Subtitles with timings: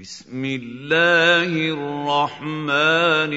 [0.00, 3.32] بسم الله الرحمن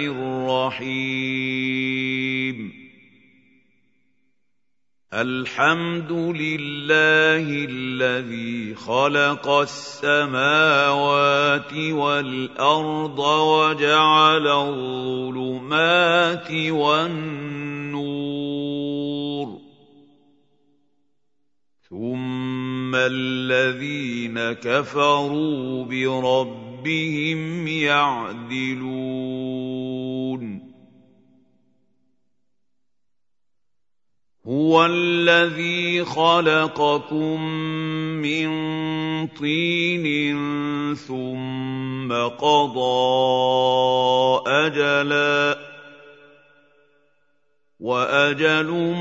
[0.75, 2.73] الرحيم.
[5.13, 10.53] الحمد لله الذي خلق السماوات
[11.73, 17.49] والأرض وجعل الظلمات والنور.
[21.89, 29.39] ثم الذين كفروا بربهم يعدلون
[34.47, 37.41] هو الذي خلقكم
[38.21, 38.49] من
[39.27, 40.05] طين
[40.95, 42.89] ثم قضى
[44.47, 45.68] اجلا
[47.79, 48.95] وأجل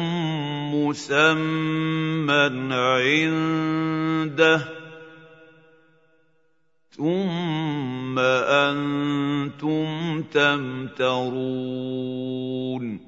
[0.74, 4.68] مسمى عنده.
[6.90, 13.07] ثم أنتم تمترون.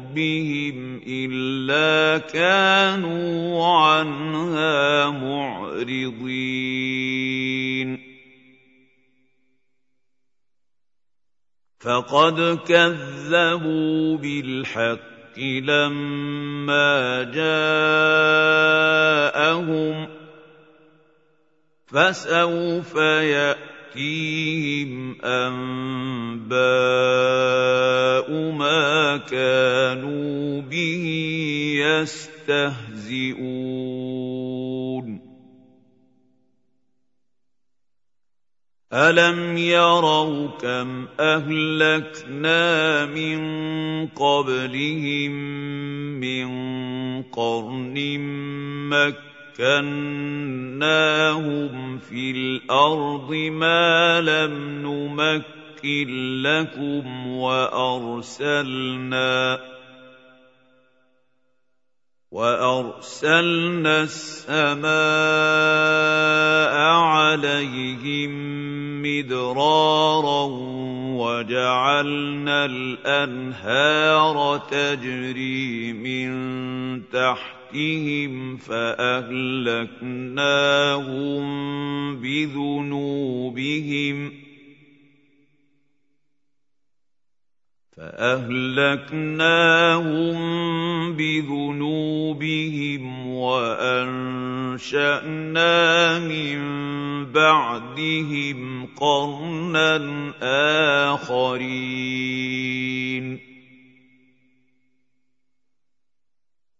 [0.11, 6.31] ربهم إلا كانوا عنها معرضين
[11.79, 18.31] فقد كذبوا بالحق لما جاءهم
[21.87, 26.51] فسوف يأتي ياتيهم أنباء
[28.51, 31.05] ما كانوا به
[31.77, 32.91] يستهزئون.
[38.93, 43.41] ألم يروا كم أهلكنا من
[44.07, 45.31] قبلهم
[46.19, 46.47] من
[47.23, 48.19] قرن
[48.89, 51.19] مكة مكناهم
[51.99, 58.79] في الأرض ما لم نمكن لكم وأرسلنا
[62.31, 64.91] وأرسلنا السماء
[67.03, 68.31] عليهم
[69.01, 70.45] مدرارا
[71.17, 76.31] وجعلنا الأنهار تجري من
[77.09, 79.31] تحت تحتهم فأهلكناهم
[82.21, 83.51] بذنوبهم
[87.97, 89.21] فأهلكناهم
[91.13, 94.89] بذنوبهم وأنشأنا
[96.19, 96.61] من
[97.31, 100.01] بعدهم قرنا
[101.13, 103.00] آخرين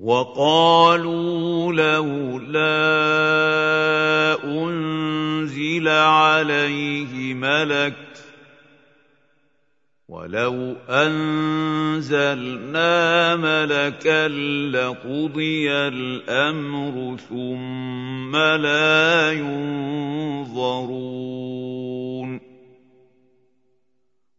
[0.00, 2.60] وقالوا لولا
[4.44, 7.94] أنزل عليه ملك
[10.08, 12.26] ولو أنزلنا
[13.36, 14.28] ملكا
[14.68, 20.90] لقضي الأمر ثم لا ينظرون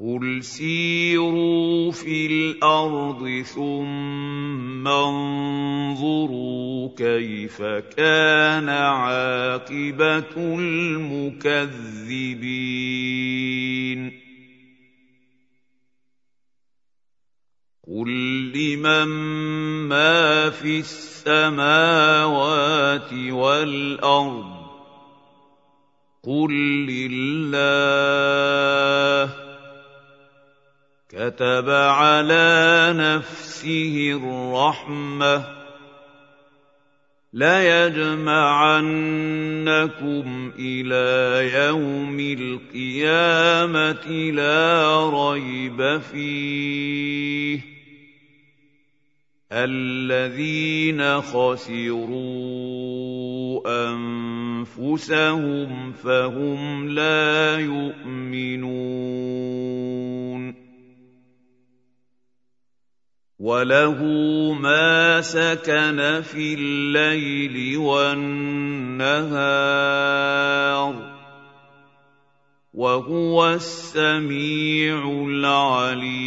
[0.00, 6.54] قل سيروا في الأرض ثم انظروا
[6.96, 7.62] كيف
[7.96, 11.44] كان عاقبه المكذبين
[17.86, 18.10] قل
[18.52, 19.08] لمن
[19.88, 21.92] ما في السماوات
[23.12, 24.54] والارض
[26.22, 26.52] قل
[26.86, 28.04] لله
[31.14, 35.44] كتب على نفسه الرحمة.
[37.32, 38.12] ليجمعنكم
[40.58, 47.60] إلى يوم القيامة لا ريب فيه.
[49.52, 52.24] الذين خسروا
[54.68, 59.24] أنفسهم فهم لا يؤمنون.
[63.44, 64.00] وَلَهُ
[64.56, 69.34] مَا سَكَنَ فِي اللَّيْلِ وَالنَّهَارِ
[70.94, 70.96] ۚ
[72.74, 74.96] وَهُوَ السَّمِيعُ
[75.28, 76.24] الْعَلِيمُ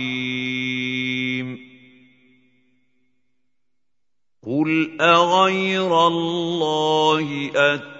[4.46, 7.52] قُلْ أَغَيْرَ اللَّهِ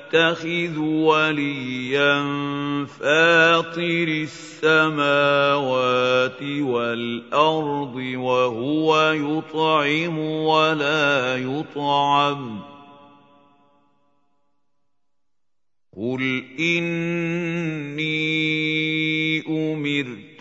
[0.08, 2.24] أَتَّخِذُ وَلِيًّا
[2.86, 4.08] فَاطِرِ
[4.64, 5.62] السَّمَاوَاتِ
[6.42, 12.64] وَالْأَرْضِ وَهُوَ يُطْعِمُ وَلَا يُطْعَمُ ۗ.
[15.98, 18.08] قُلْ إِنِّي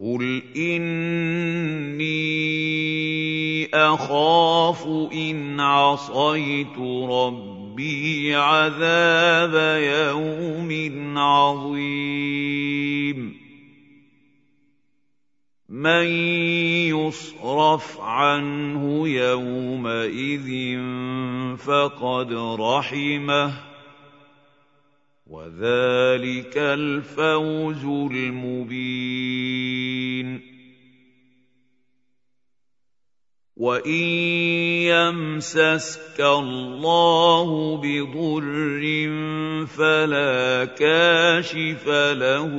[0.00, 2.04] قُلْ إِنِّي
[3.74, 6.78] أَخَافُ إِنْ عَصَيْتُ
[7.10, 13.43] رَبِّي عَذَابَ يَوْمٍ عَظِيمٍ.
[15.74, 16.06] مَّن
[16.94, 20.48] يُصْرَفْ عَنْهُ يَوْمَئِذٍ
[21.56, 23.54] فَقَدْ رَحِمَهُ ۚ
[25.26, 29.34] وَذَٰلِكَ الْفَوْزُ الْمُبِينُ
[33.56, 34.02] وَإِن
[34.90, 38.82] يَمْسَسْكَ اللَّهُ بِضُرٍّ
[39.70, 41.86] فَلَا كَاشِفَ
[42.18, 42.50] لَهُ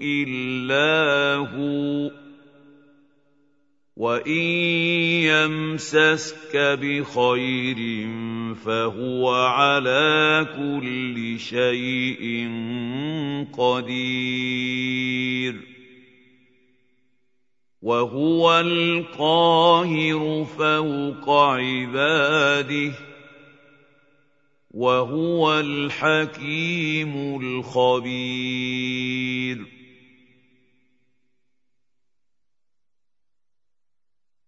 [0.00, 2.12] إِلَّا هُوَ ۖ
[3.96, 4.48] وَإِن
[5.28, 7.80] يَمْسَسْكَ بِخَيْرٍ
[8.64, 12.24] فَهُوَ عَلَىٰ كُلِّ شَيْءٍ
[13.52, 14.94] قَدِيرٌ
[17.84, 22.94] وَهُوَ الْقَاهِرُ فَوْقَ عِبَادِهِ ۚ
[24.70, 28.46] وَهُوَ الْحَكِيمُ الْخَبِيرُ.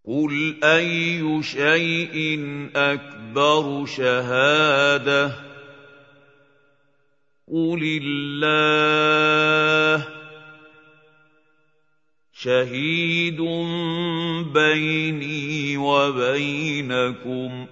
[0.05, 2.41] قُلْ أَيُّ شَيْءٍ
[2.77, 5.33] أَكْبَرُ شَهَادَةً ۖ؟
[7.49, 10.16] قُلِ اللَّهُ
[12.47, 13.41] شهيد
[14.55, 17.67] بيني وبينكم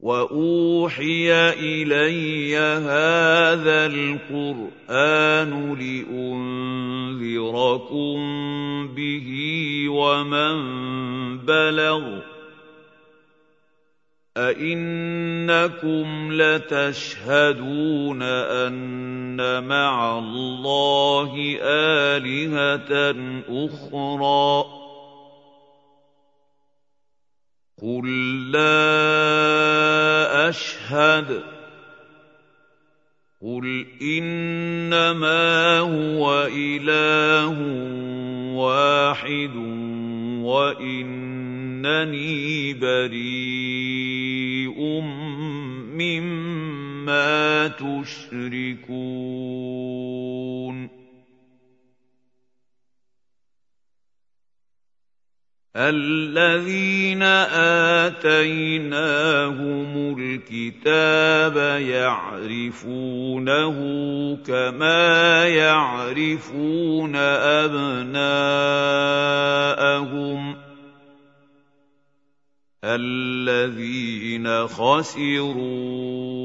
[0.00, 5.52] واوحي الي هذا القران
[7.10, 8.18] لانذركم
[8.94, 9.28] به
[9.88, 10.56] ومن
[11.38, 12.29] بلغ
[14.48, 22.92] أَئِنَّكُمْ لَتَشْهَدُونَ أَنَّ مَعَ اللَّهِ آلِهَةً
[23.48, 24.66] أُخْرَىٰ ۚ
[27.82, 28.06] قُل
[28.52, 28.88] لَّا
[30.48, 31.44] أَشْهَدُ ۚ
[33.42, 37.56] قُلْ إِنَّمَا هُوَ إِلَٰهٌ
[38.56, 39.56] وَاحِدٌ
[41.86, 43.20] وَإِنَّنِي بَرِيءٌ
[45.96, 48.90] مِّمَّا تُشْرِكُونَ.
[55.76, 57.22] الَّذِينَ
[58.02, 58.98] آتَيْنَاهُمُ
[60.18, 63.76] الْكِتَابَ يَعْرِفُونَهُ
[64.46, 68.39] كَمَا يَعْرِفُونَ أَبْنَاءَهُمْ ۖ.
[74.50, 76.40] الذين خسروا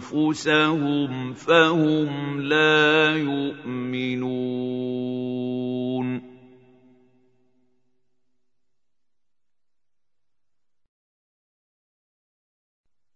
[0.00, 4.64] أنفسهم فهم لا يؤمنون.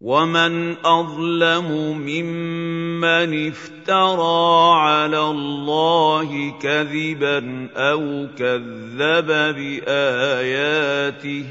[0.01, 11.45] ومن اظلم ممن افترى على الله كذبا أو كذب باياته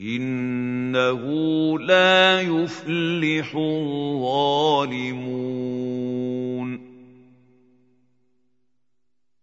[0.00, 1.20] إنه
[1.78, 5.14] لا يفلح الظالمون.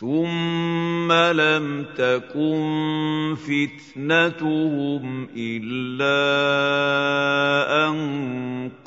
[0.00, 6.18] ثم لم تكن فتنتهم الا
[7.88, 7.96] ان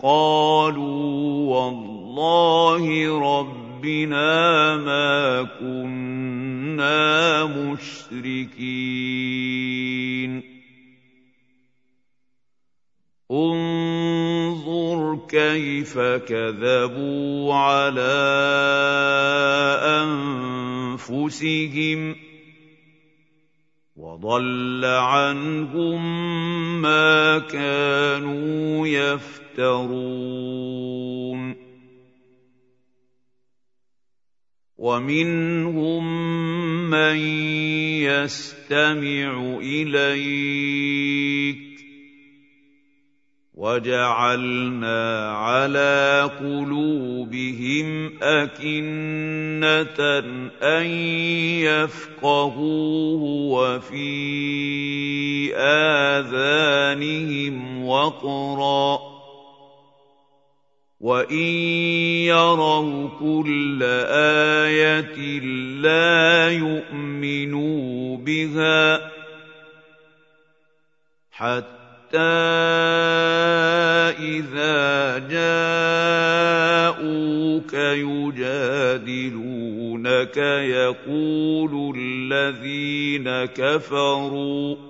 [0.03, 2.85] قالوا والله
[3.39, 8.99] ربنا ما كنا مشركين
[13.31, 18.15] انظر كيف كذبوا على
[20.97, 22.15] أنفسهم
[23.95, 26.01] وضل عنهم
[26.81, 30.49] ما كانوا يفترون.
[34.77, 36.03] ومنهم
[36.89, 37.17] من
[37.99, 41.68] يستمع إليك
[43.59, 49.99] وجعلنا على قلوبهم أكنة
[50.63, 50.85] أن
[51.67, 54.09] يفقهوه وفي
[56.15, 56.75] آذانهم
[57.85, 58.99] وقرا.
[60.99, 61.47] وإن
[62.27, 63.79] يروا كل
[64.63, 65.39] آية
[65.79, 69.11] لا يؤمنوا بها
[71.31, 71.78] حتى
[74.19, 76.59] إذا جاءوك
[78.93, 84.88] يجادلونك يقول الذين كفروا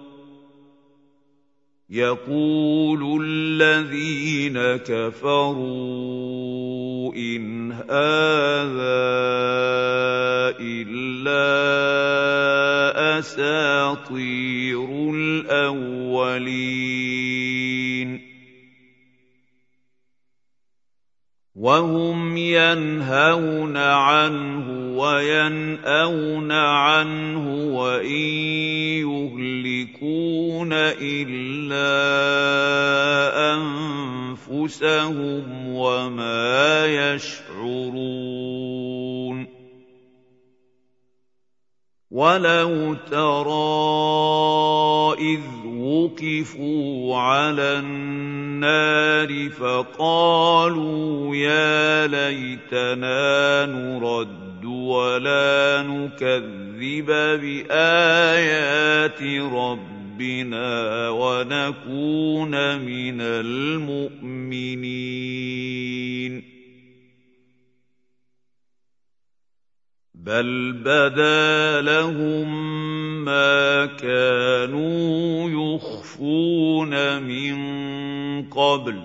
[1.90, 6.30] يقول الذين كفروا
[7.16, 7.90] إن هذا
[10.62, 11.50] إلا
[13.20, 16.30] أساطير الأولين.
[21.56, 28.10] وهم ينهون عنه وينأون عنه وإن
[29.00, 29.59] يهلكون
[30.74, 31.90] إلا
[34.50, 38.40] أنفسهم وما يشعرون.
[42.12, 43.50] ولو ترى
[45.20, 45.42] اذ
[45.78, 57.06] وقفوا على النار فقالوا يا ليتنا نرد ولا نكذب
[57.42, 59.22] بايات
[59.54, 59.99] ربنا
[61.10, 64.70] ونكون من المؤمنين.
[70.30, 72.50] بل بدا لهم
[73.26, 77.58] ما كانوا يخفون من
[78.50, 79.02] قبل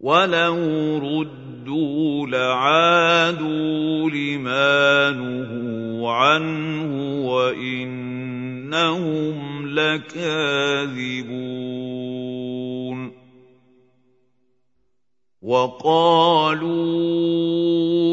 [0.00, 0.58] ولو
[0.98, 7.24] ردوا لعادوا لما نهوا عنه
[8.74, 11.24] وانهم لكاذبون.
[15.42, 16.68] وقالوا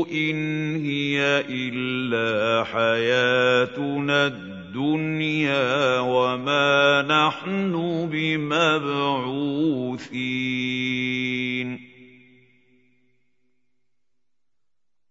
[0.07, 9.41] إن هي إلا حياتنا الدنيا وما نحن بمبعوثين.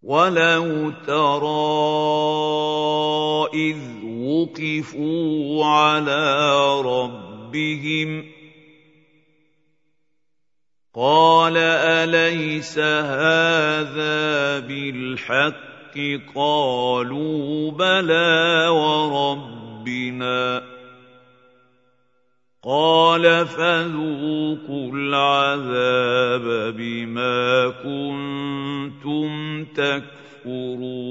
[0.02, 1.90] ولو ترى
[3.54, 8.24] اذ وقفوا على ربهم
[10.94, 15.98] قال اليس هذا بالحق
[16.34, 20.40] قالوا بلى وربنا
[22.62, 31.10] قال فذوقوا العذاب بما كنتم تكفرون.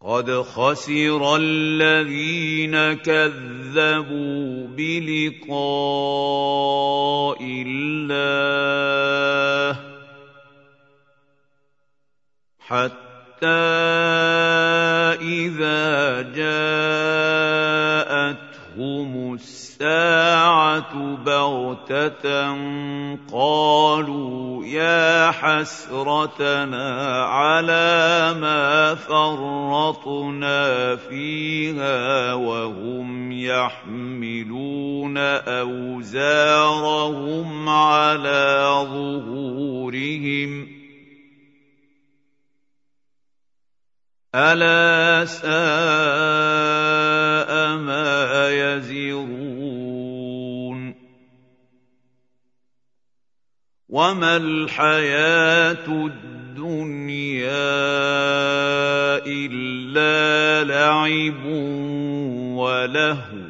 [0.00, 5.58] قد خسر الذين كذبوا بلقاء
[7.42, 8.28] الله
[12.58, 13.07] حتى
[15.22, 16.88] اذا جاءتهم
[19.34, 22.56] الساعة بغته
[23.32, 35.18] قالوا يا حسرتنا على ما فرطنا فيها وهم يحملون
[35.48, 40.77] اوزارهم على ظهورهم
[44.34, 45.48] ألا ساء
[47.76, 49.38] ما يزرون
[53.88, 57.48] وما الحياة الدنيا
[59.26, 61.44] إلا لعب
[62.56, 63.48] ولهو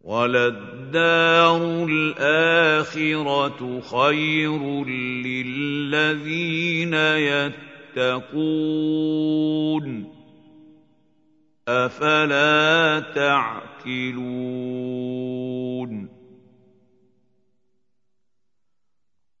[0.00, 4.84] وللدار الآخرة خير
[5.24, 7.69] للذين يتقون
[8.00, 9.86] تتقون
[11.68, 14.20] أفلا تعقلون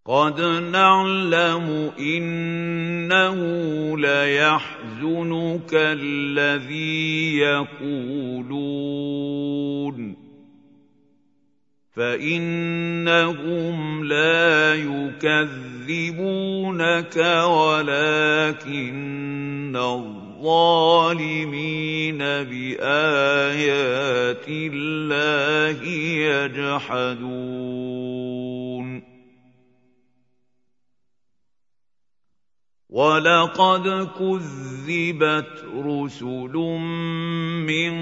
[0.04, 0.40] قد
[0.72, 3.36] نعلم إنه
[3.98, 8.80] ليحزنك الذي يقولون
[11.96, 15.56] فانهم لا يكذبونك
[17.46, 18.90] ولكن
[20.40, 21.38] الظالمين
[22.18, 23.28] بايات
[24.48, 25.82] الله
[26.54, 27.50] يجحدون
[32.90, 36.54] ولقد كذبت رسل
[37.66, 37.92] من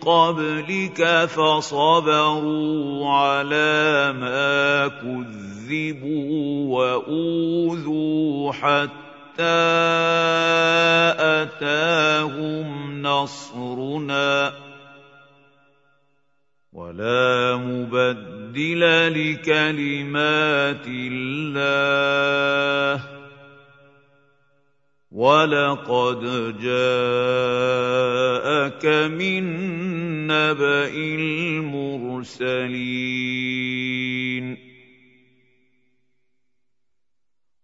[0.00, 9.42] قبلك فصبروا على ما كذبوا واوذوا حتى
[11.20, 14.52] اتاهم نصرنا
[16.72, 18.80] ولا مبدل
[19.12, 21.78] لكلمات الله
[25.10, 26.20] ولقد
[26.60, 26.86] جاءك
[29.08, 29.44] من
[30.26, 32.48] نبا المرسلين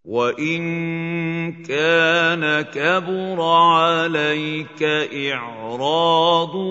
[0.05, 4.83] وان كان كبر عليك
[5.33, 6.67] اعراضهم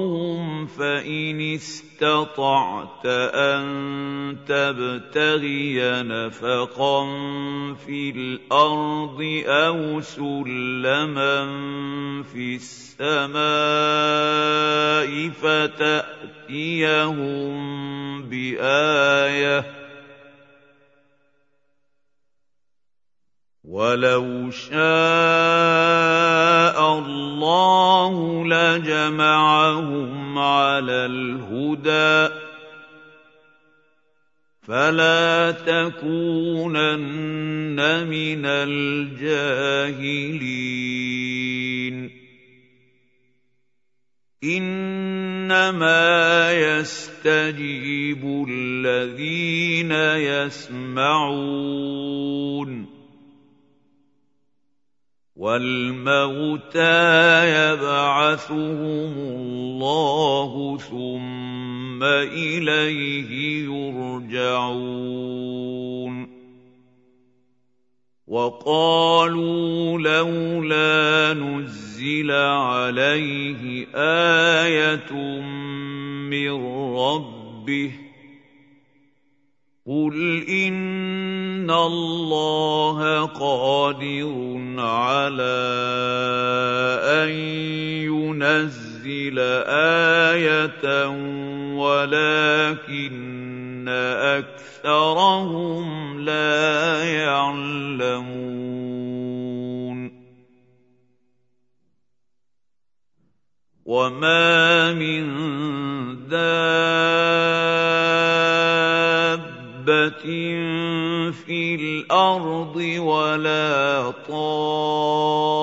[0.66, 7.04] فان استطعت ان تبتغي نفقا
[7.86, 11.44] في الأرض أو سلما
[12.22, 13.34] في السماء
[15.30, 16.62] فتاتيهم
[18.22, 19.83] بايه
[23.64, 24.76] ولو شاء
[26.98, 32.34] الله لجمعهم على الهدى
[34.62, 36.86] فلا تكونن
[38.08, 39.94] من الجاهلين
[44.44, 46.02] انما
[46.52, 49.92] يستجيب الذين
[50.52, 51.54] يسمعون
[55.36, 56.94] والموتى
[57.50, 65.14] يبعثهم الله ثم اليه يرجعون
[68.26, 75.10] وقالوا لولا نزل عليه إيه
[76.30, 76.50] من
[76.96, 77.90] ربه
[79.86, 85.60] قل ان الله قادر على
[87.04, 87.28] ان
[88.08, 91.08] ينزل إيه
[91.76, 93.24] ولكن
[94.78, 95.84] اكثرهم
[96.20, 98.24] لا يعلمون
[103.84, 105.24] وما من
[106.28, 107.13] دابه
[109.84, 110.24] دَابَّةٍ
[111.32, 115.54] فِي الْأَرْضِ وَلَا طَائِرٍ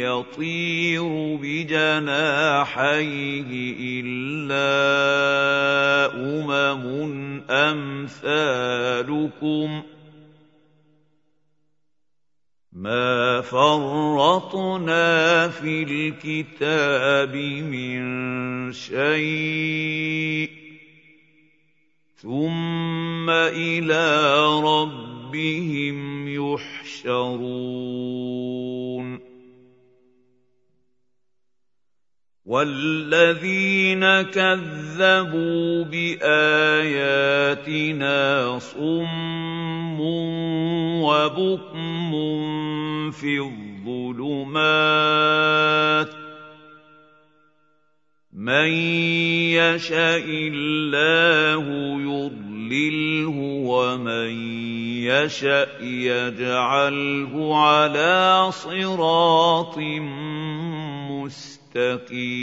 [0.00, 2.70] يَطِيرُ بِجَنَاحَيْهِ
[4.00, 4.72] إِلَّا
[6.16, 6.84] أُمَمٌ
[7.50, 9.00] أَمْثَالُكُم
[9.82, 9.84] ۚ
[12.72, 15.08] مَا فَرَّطْنَا
[15.48, 18.02] فِي الْكِتَابِ مِن
[18.72, 20.65] شَيْءٍ ۚ
[22.26, 27.46] ثُمَّ إِلَىٰ رَبِّهِمْ يُحْشَرُونَ
[32.46, 36.98] وَالَّذِينَ كَذَّبُوا بِآيَاتِنَا
[38.58, 40.00] صُمٌّ
[41.06, 42.10] وَبُكْمٌ
[43.10, 44.66] فِي الظُّلُمَاتِ
[46.12, 46.15] ۗ
[48.46, 48.70] مَن
[49.58, 51.66] يَشَإِ اللَّهُ
[51.98, 54.30] يُضْلِلْهُ وَمَن
[55.02, 59.78] يَشَأْ يَجْعَلْهُ عَلَىٰ صِرَاطٍ
[61.74, 62.38] مُّسْتَقِيمٍ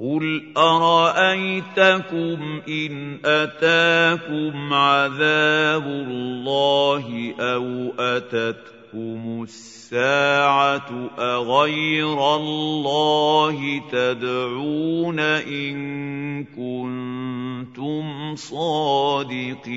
[0.00, 8.77] قُلْ أَرَأَيْتَكُمْ إِنْ أَتَاكُمْ عَذَابُ اللَّهِ أَوْ أَتَتْكُمُ
[9.42, 19.68] السَّاعَةُ أَغَيْرَ اللَّهِ تَدْعُونَ إِن كُنتُمْ صَادِقِينَ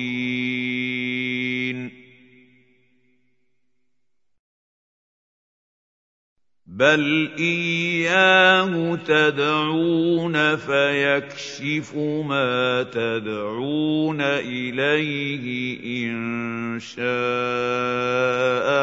[6.72, 15.44] بَلْ إِيَّاهُ تَدْعُونَ فَيَكْشِفُ مَا تَدْعُونَ إِلَيْهِ
[15.84, 17.04] إِن شَاءَ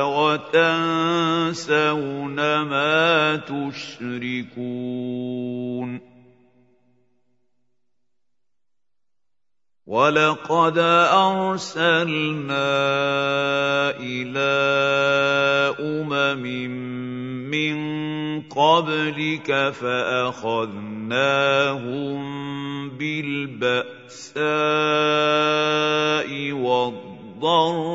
[0.05, 1.81] وَتَنسَوْنَ
[2.61, 4.49] مَا تُشْرِكُونَ
[9.89, 12.69] وَلَقَدْ أَرْسَلْنَا
[13.97, 14.53] إِلَىٰ
[15.81, 16.43] أُمَمٍ
[17.49, 17.77] مِّن
[18.53, 20.69] قَبْلِكَ فَأَخَذْنَاهُم
[23.01, 24.37] بِالْبَأْسَاءِ
[26.53, 27.89] وَالضَّرَّاءِ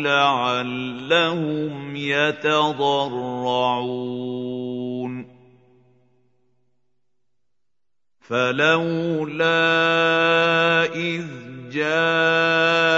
[0.00, 2.94] لَعَلَّهُمْ يَتَضَرَّعُونَ
[8.24, 9.44] فَلَوْلَا
[10.96, 11.24] إِذْ
[11.72, 12.94] جَاءَهُم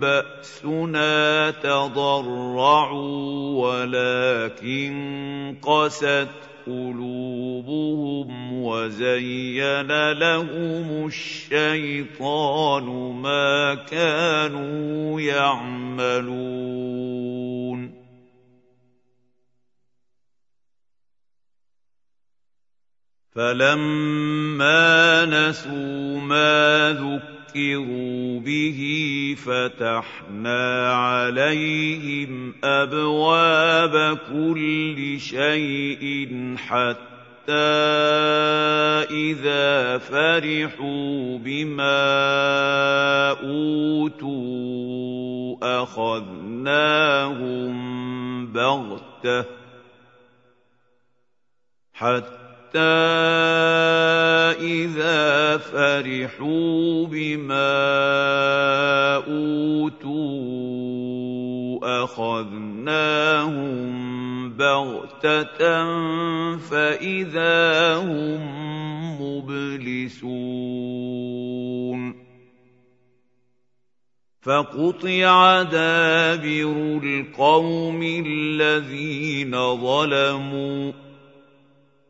[0.00, 3.04] بَأْسُنَا تَضَرَّعُوا
[3.68, 4.94] وَلَٰكِن
[5.62, 6.28] قَسَتْ
[6.66, 12.84] قُلُوبُهُمْ وَزَيَّنَ لَهُمُ الشَّيْطَانُ
[13.22, 16.44] مَا كَانُوا يَعْمَلُونَ
[23.34, 28.80] فَلَمَّا نَسُوا مَا ذُكِّرُوا بِهِ
[29.38, 37.54] فَتَحْنَا عَلَيْهِمْ أَبْوَابَ كُلِّ شَيْءٍ حَتَّىٰ
[39.10, 42.10] إِذَا فَرِحُوا بِمَا
[43.42, 44.46] أُوتُوا
[45.82, 47.74] أَخَذْنَاهُم
[48.52, 49.44] بَغْتَةً
[51.94, 52.43] حَتَّىٰ
[54.58, 57.74] إِذَا فَرِحُوا بِمَا
[59.30, 60.44] أُوتُوا
[62.04, 63.84] أَخَذْنَاهُم
[64.56, 65.58] بَغْتَةً
[66.58, 68.40] فَإِذَا هُم
[69.22, 70.34] مُّبْلِسُونَ
[74.42, 80.94] فَقُطِعَ دَابِرُ الْقَوْمِ الَّذِينَ ظَلَمُوا ۚ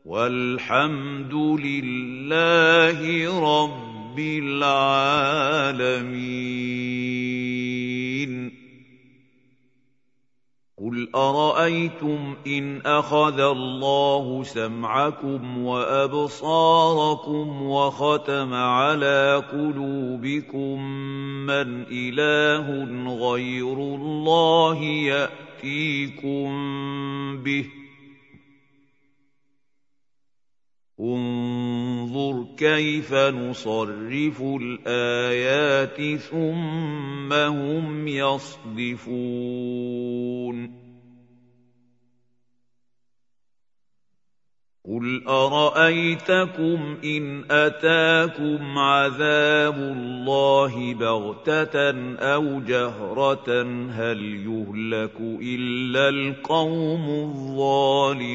[0.05, 3.01] وَالْحَمْدُ لِلَّهِ
[3.41, 5.85] رَبِّ الْعَالَمِينَ.
[10.79, 20.81] قُلْ أَرَأَيْتُمْ إِنْ أَخَذَ اللَّهُ سَمْعَكُمْ وَأَبْصَارَكُمْ وَخَتَمَ عَلَىٰ قُلُوبِكُم
[21.47, 22.85] مَّنْ إِلَٰهٌ
[23.31, 26.49] غَيْرُ اللَّهِ يَأْتِيكُم
[27.43, 27.84] بِهِ ۗ
[31.05, 39.15] انظُرْ كَيْفَ نُصَرِّفُ الْآيَاتِ ثُمَّ هُمْ يَصْدِفُونَ.
[44.89, 58.35] قُلْ أَرَأَيْتَكُمْ إِنْ أَتَاكُمْ عَذَابُ اللَّهِ بَغْتَةً أَوْ جَهْرَةً هَلْ يُهْلَكُ إِلَّا الْقَوْمُ الظَّالِمُونَ؟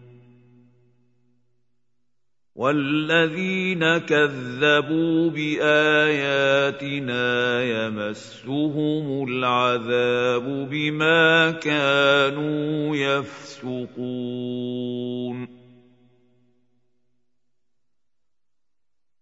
[2.61, 7.17] والذين كذبوا بآياتنا
[7.63, 14.01] يمسهم العذاب بما كانوا يفسقون.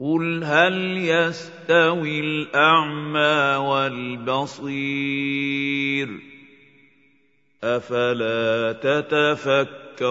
[0.00, 4.80] قل هل يستوي الاعمى والبصير
[7.64, 10.10] افلا تتفكرون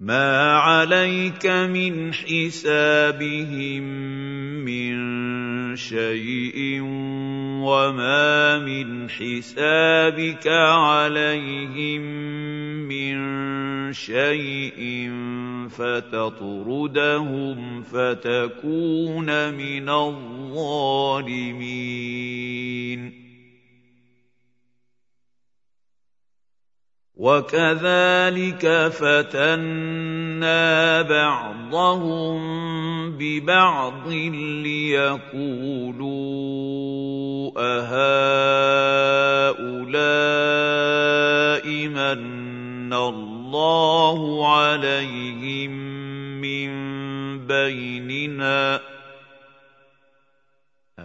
[0.00, 3.82] مَا عَلَيْكَ مِنْ حِسَابِهِم
[4.64, 4.96] مِّن
[5.76, 6.80] شَيْءٍ
[7.64, 12.02] وَمَا مِنْ حِسَابِكَ عَلَيْهِم
[12.84, 13.16] مِّن
[13.92, 14.80] شَيْءٍ
[15.72, 21.16] فَتَطْرُدَهُمْ فَتَكُونَ مِنَ الظَّالِمِينَ
[27.16, 30.62] وكذلك فتنا
[31.02, 32.36] بعضهم
[33.18, 34.08] ببعض
[34.62, 35.56] ليقولوا
[37.56, 38.96] أهؤلاء
[41.88, 45.70] من الله عليهم
[46.40, 46.68] من
[47.46, 48.95] بيننا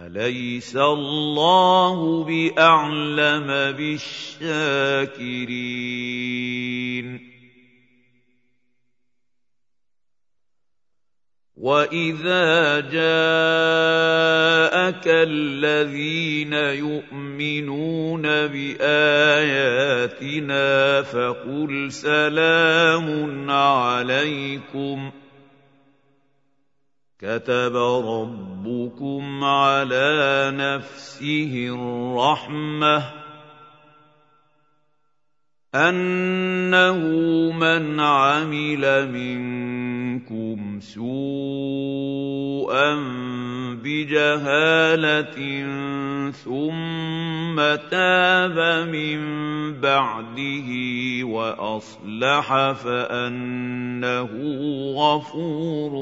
[0.06, 5.22] أليس الله بأعلم بالشاكرين
[11.56, 13.02] وإذا جاءك
[15.06, 19.52] الذين يؤمنون بآياتنا
[21.02, 25.21] فقل سلام عليكم ۖ
[27.22, 33.02] كتب ربكم على نفسه الرحمة
[35.74, 36.98] أنه
[37.52, 39.81] من عمل منكم
[40.80, 42.02] سوءا
[43.84, 45.38] بجهالة
[46.30, 47.56] ثم
[47.90, 49.20] تاب من
[49.80, 50.68] بعده
[51.24, 54.30] وأصلح فأنه
[54.96, 55.92] غفور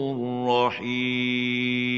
[0.49, 1.91] رحيم.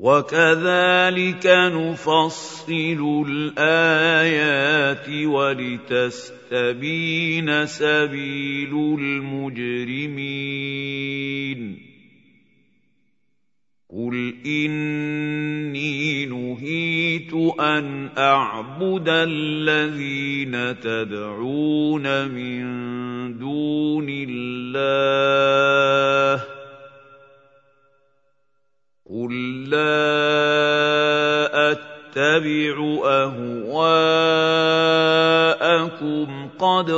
[0.00, 6.86] وكذلك نفصل الآيات ولتستبين
[7.66, 10.20] سبيل المجرمين.
[13.92, 22.79] قل إني نهيت أن أعبد الذين تدعون من
[36.60, 36.90] قد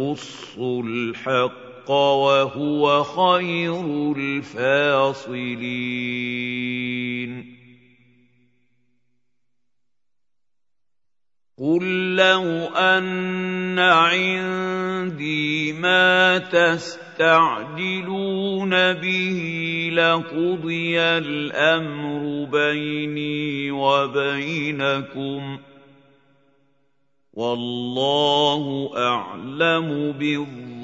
[0.00, 5.60] يقص الحق وهو خير الفاصلين.
[11.58, 17.72] قل لو أن عندي ما تستعجلون
[18.92, 19.40] به
[19.92, 25.59] لقضي الأمر بيني وبينكم.
[27.40, 30.80] والله أعلم بالظالمين.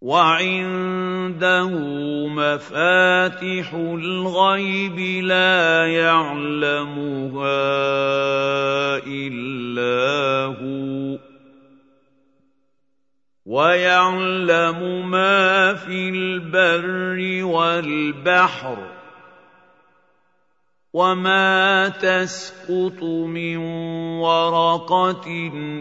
[0.00, 1.68] وعنده
[2.28, 7.44] مفاتح الغيب لا يعلمها
[9.06, 11.18] إلا هو.
[13.46, 18.93] ويعلم ما في البر والبحر.
[20.94, 23.56] وما تسقط من
[24.22, 25.26] ورقه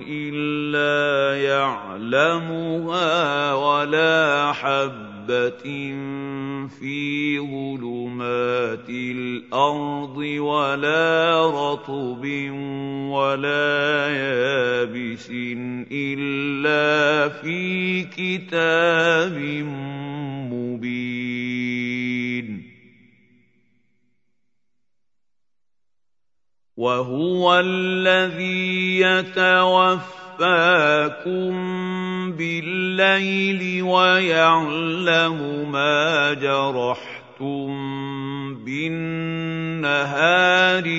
[0.09, 3.13] الا يعلمها
[3.53, 5.63] ولا حبه
[6.79, 12.25] في ظلمات الأرض ولا رطب
[13.13, 15.29] ولا يابس
[15.91, 19.37] الا في كتاب
[20.49, 21.43] مبين
[26.83, 30.43] وهو الذي يتوفاكم
[32.31, 37.73] بالليل ويعلم ما جرحتم
[38.65, 40.05] بالنهار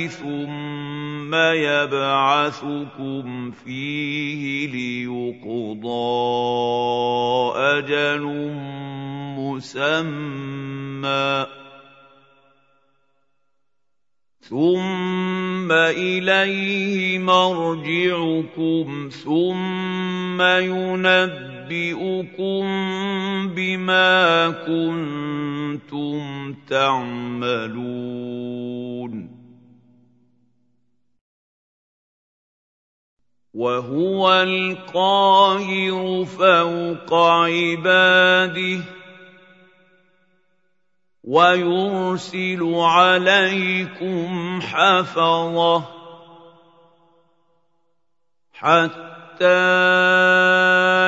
[0.06, 1.34] ثم
[1.74, 5.84] يبعثكم فيه ليقضى
[7.56, 8.24] أجل
[9.38, 10.44] مسمى.
[14.48, 21.44] ثم اليه مرجعكم ثم ينبئكم
[23.48, 28.24] بما كنتم تعملون
[33.54, 38.80] وهو القاهر فوق عباده
[41.24, 45.84] ويرسل عليكم حفظة
[48.52, 49.44] حتى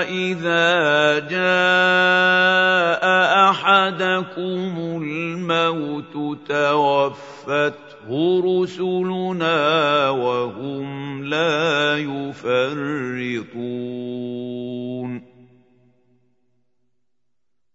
[0.08, 3.04] إذا جاء
[3.50, 8.08] أحدكم الموت توفته
[8.44, 13.66] رسلنا وهم لا يفرطون.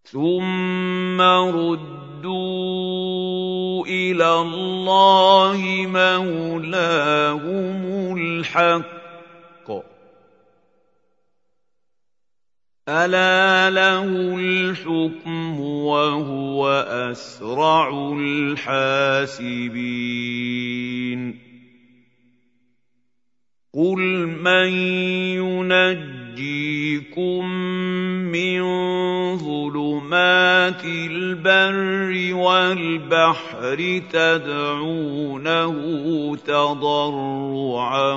[0.04, 7.82] ثم رد ردوا إلى الله مولاهم
[8.18, 9.72] الحق
[12.90, 14.04] الا له
[14.38, 16.70] الحكم وهو
[17.12, 19.42] اسرع الحاسبين
[23.74, 24.70] قل من
[26.42, 27.46] ينجيكم
[28.32, 28.62] من
[29.38, 35.76] ظلمات البر والبحر تدعونه
[36.36, 38.14] تضرعا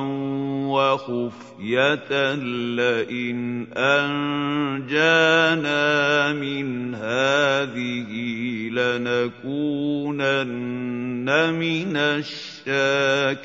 [0.69, 2.35] وخفية
[2.75, 5.13] لئن أنجانا
[6.33, 8.13] من هذه
[8.71, 10.15] لنكونن
[11.55, 13.45] من الشاكرين.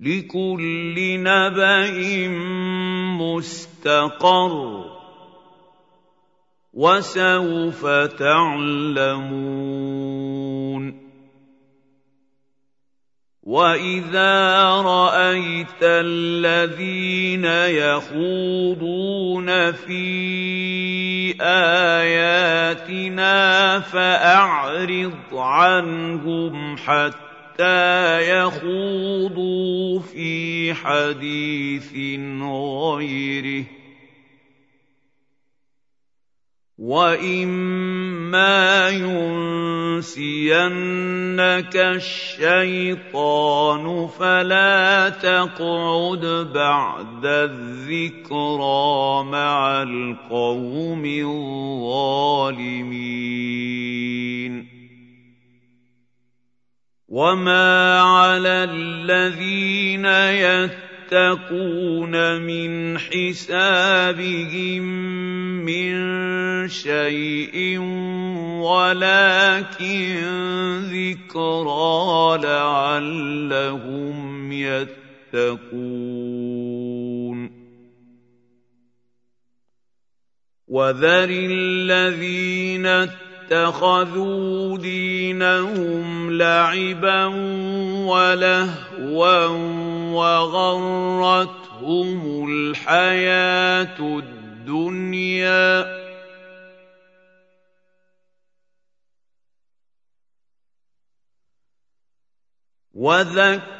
[0.00, 2.28] لكل نبأ
[3.20, 4.84] مستقر
[6.74, 7.86] وسوف
[8.18, 9.60] تعلمون
[13.42, 17.44] وإذا رأيت الذين
[17.84, 23.00] يخوضون في آياتنا
[23.80, 27.29] فأعرض عنهم حتى
[27.60, 31.92] حتى يخوضوا في حديث
[32.42, 33.64] غيره.
[36.78, 40.06] واما ينسينك
[41.76, 43.26] الشيطان
[44.06, 52.40] فلا تقعد بعد الذكرى مع القوم الظالمين.
[57.10, 60.06] وما على الذين
[61.10, 64.82] يتقون من حسابهم
[65.66, 67.78] من شيء
[68.62, 70.22] ولكن
[70.86, 74.16] ذكرى لعلهم
[74.52, 75.80] يتقون
[80.68, 82.86] وذر الذين
[83.50, 87.24] اتخذوا دينهم لعبا
[88.06, 89.46] ولهوا
[90.14, 96.00] وغرتهم الحياة الدنيا.
[102.94, 103.79] وذكر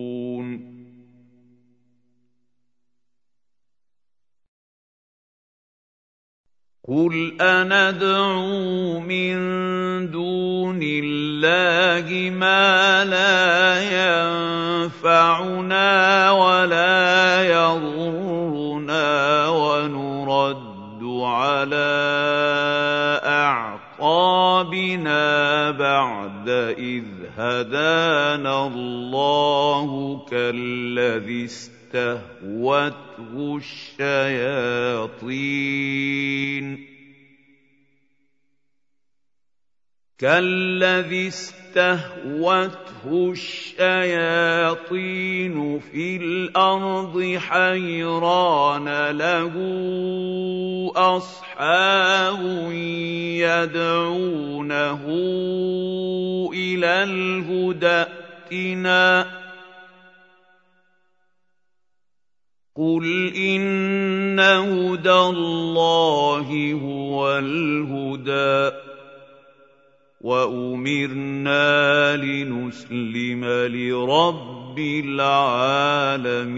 [6.91, 9.35] قل اندعو من
[10.11, 13.79] دون الله ما لا
[14.91, 15.87] ينفعنا
[16.31, 19.07] ولا يضرنا
[19.47, 21.91] ونرد على
[23.99, 25.21] اعقابنا
[25.71, 27.03] بعد اذ
[27.37, 31.47] هدانا الله كالذي
[31.91, 33.59] استهوته
[33.99, 35.27] الشياطين.
[40.19, 44.79] كالذي استهوته الشياطين
[45.79, 49.53] في الأرض حيران له
[50.95, 52.41] أصحاب
[53.41, 55.01] يدعونه
[56.53, 58.05] إلى الهدى
[58.51, 59.40] ائتنا
[62.75, 68.77] قل ان هدى الله هو الهدى
[70.21, 76.51] وامرنا لنسلم لرب رب العالمين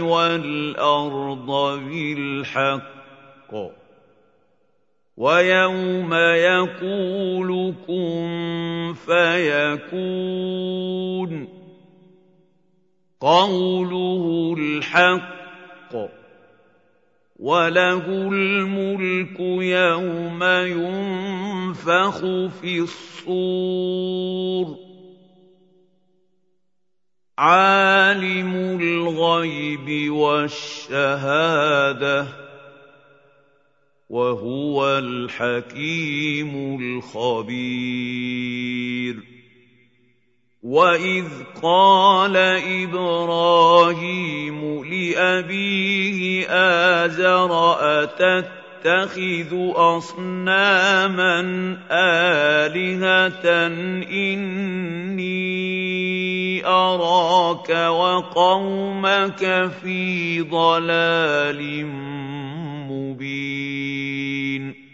[0.00, 3.54] والأرض بالحق.
[5.16, 10.40] ويوم يقول كن فيكون.
[13.20, 15.39] قوله الحق
[17.40, 22.20] وله الملك يوم ينفخ
[22.60, 24.76] في الصور
[27.38, 31.60] عالم الغيب والشهاده
[34.10, 38.40] وهو الحكيم الخبير
[40.62, 41.24] واذ
[41.62, 42.36] قال
[42.84, 46.46] إبراهيم لابيه
[47.04, 51.40] ازر اتتخذ اصناما
[51.90, 53.66] الهه
[54.12, 55.40] اني
[56.66, 61.86] اراك وقومك في ضلال
[62.90, 64.89] مبين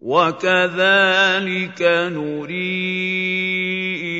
[0.00, 1.82] وكذلك
[2.16, 3.10] نري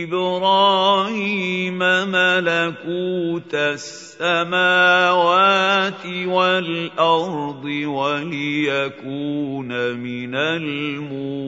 [0.04, 1.78] إبراهيم
[2.08, 4.46] ملكوت السماوات
[6.06, 11.40] والأرض وليكون من الموقنين.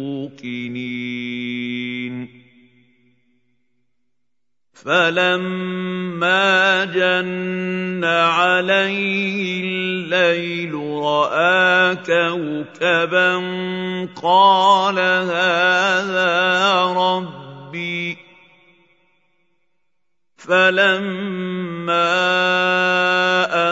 [4.85, 13.35] فلما جن عليه الليل راى كوكبا
[14.23, 18.19] قال هذا ربي
[20.37, 22.13] فلما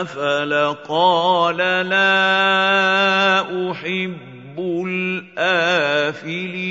[0.01, 1.57] افل قال
[1.89, 6.71] لا احب الافلين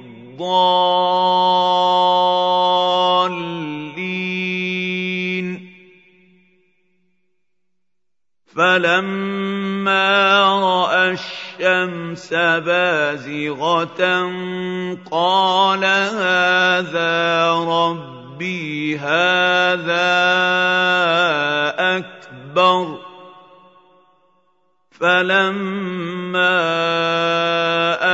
[0.43, 0.81] الضالين.
[8.55, 14.31] فلما رأى الشمس بازغة
[15.11, 20.11] قال هذا ربي هذا
[21.97, 22.99] أكبر.
[24.91, 26.61] فلما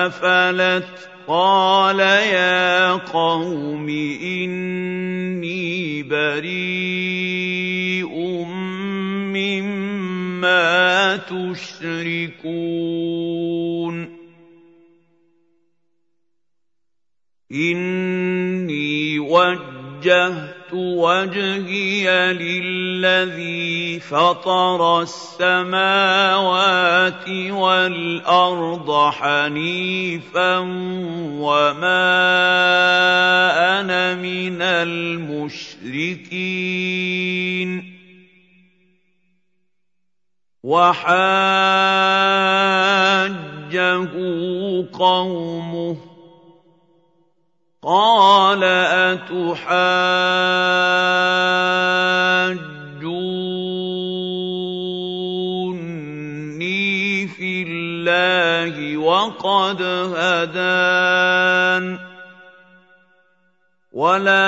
[0.08, 3.90] أفلت قال يا قوم
[4.22, 7.28] اني بريء
[9.36, 12.68] مما تشركون
[17.52, 26.10] اني وجهت وجهي للذي فطر السماوات
[27.50, 30.58] والأرض حنيفا
[31.40, 32.08] وما
[33.80, 35.98] أنا من المشركين.
[40.64, 41.98] وحاجه
[44.94, 46.07] قومه
[47.84, 49.38] قال أتحاجوني
[57.28, 59.82] في الله وقد
[60.18, 62.00] هدان
[63.94, 64.42] ولا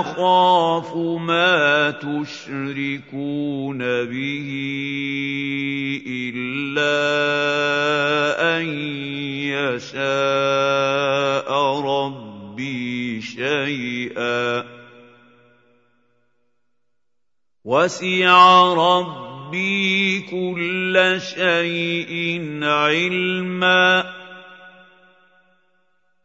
[0.00, 4.48] أخاف ما تشركون به
[6.06, 6.96] إلا
[8.56, 8.64] أن
[9.48, 10.65] يشاء
[12.66, 14.64] ربي شيئا.
[17.64, 24.14] وسع ربي كل شيء علما.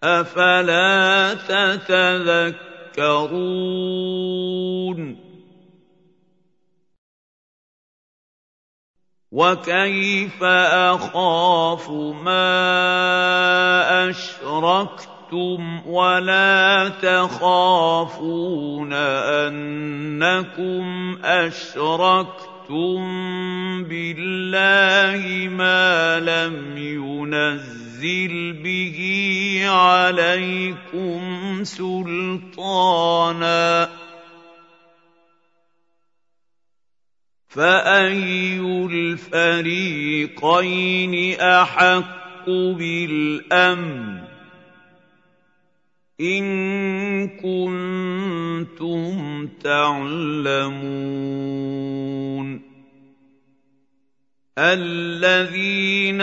[0.03, 4.99] أفلا تتذكرون؟ تذكرون
[9.31, 11.89] وكيف أخاف
[12.23, 12.49] ما
[14.09, 23.01] اشركتم ولا تخافون انكم اشركتم
[23.83, 28.99] بالله ما لم ينزل به
[29.67, 31.21] عليكم
[31.63, 33.61] سلطانا
[37.47, 38.61] فاي
[39.41, 44.30] الفريقين احق بالامن
[46.21, 49.11] إن كنتم
[49.63, 51.01] تعلمون
[54.57, 56.21] الذين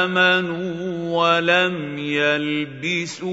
[0.00, 0.70] آمنوا
[1.10, 3.30] ولم يلبسوا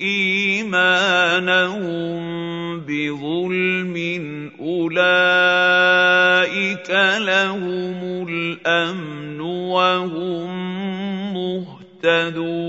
[0.00, 1.40] إيمانهم
[2.80, 3.96] بظلم
[4.60, 5.70] أولئك
[7.18, 10.50] لهم الأمن وهم
[11.34, 12.59] مهتدون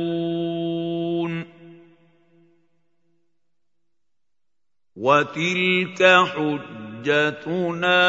[5.22, 8.02] وتلك حجتنا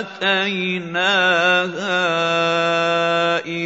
[0.00, 1.26] آتيناها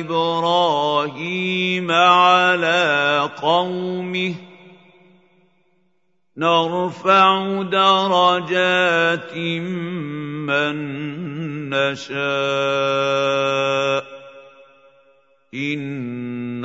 [0.00, 4.34] إبراهيم على قومه.
[6.36, 9.36] نرفع درجات
[10.46, 10.76] من
[11.70, 12.18] نشاء.
[15.54, 16.64] إن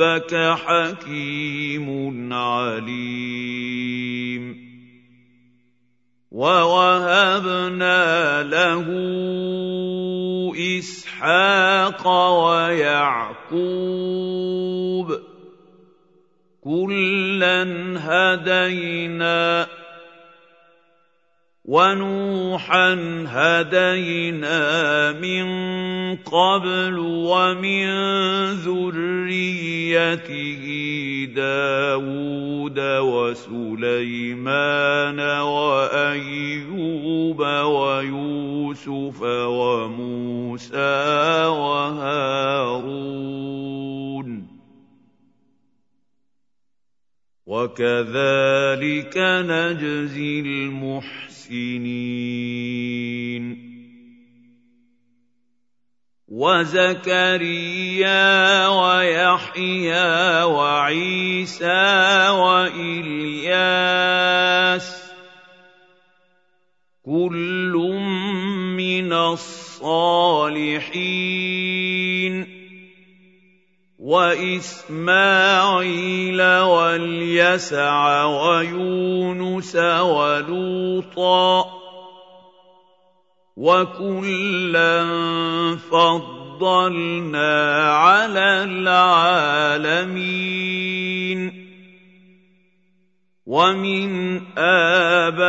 [0.00, 3.90] ربك حكيم عليم.
[6.30, 8.02] ووهبنا
[8.42, 8.86] له
[10.78, 12.08] إسحاق
[12.44, 13.60] ويعقوب.
[16.64, 17.64] كلا
[17.98, 19.79] هدينا
[21.70, 22.90] ونوحا
[23.30, 24.58] هدينا
[25.12, 25.46] من
[26.16, 27.86] قبل ومن
[28.66, 30.64] ذريته
[31.34, 41.04] داود وسليمان وأيوب ويوسف وموسى
[41.46, 42.90] وهارون.
[47.46, 51.29] وكذلك نجزي المحسنين.
[51.50, 52.30] المحسنين.
[56.28, 58.08] وزكريا
[58.68, 63.60] ويحيى وعيسى وإلياس
[67.02, 67.72] كل
[68.76, 70.20] من الصالحين.
[74.10, 81.64] وإسماعيل واليسع ويونس ولوطا
[83.56, 85.06] وكلا
[85.90, 90.00] فضلنا على العالمين
[93.46, 95.40] ومن آبائهم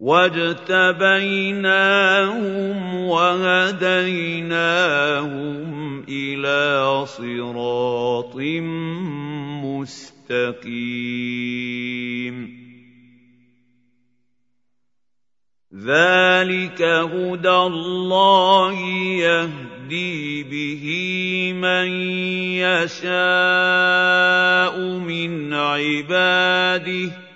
[0.00, 1.20] واجتبيناهم
[2.94, 4.40] وهديناهم
[6.08, 8.36] إلى صراط
[9.64, 10.80] مستقيم
[15.74, 18.80] ذلك هدى الله
[19.20, 20.84] يهدي به
[21.52, 21.88] من
[22.56, 23.20] يشاء
[24.80, 27.29] من عباده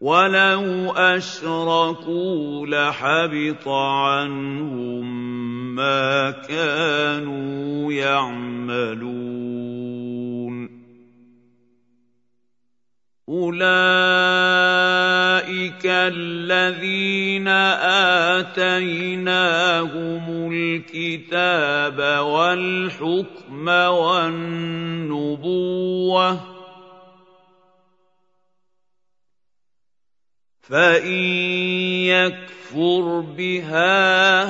[0.00, 5.06] ولو اشركوا لحبط عنهم
[5.74, 9.20] ما كانوا يعملون
[13.28, 13.60] اولئك
[15.84, 17.48] الذين
[18.48, 24.20] اتيناهم الكتاب والحكم والنبوه
[30.70, 31.12] فان
[32.06, 34.44] يكفر بها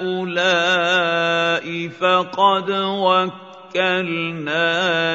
[0.00, 2.70] هؤلاء فقد
[3.74, 4.66] وكلنا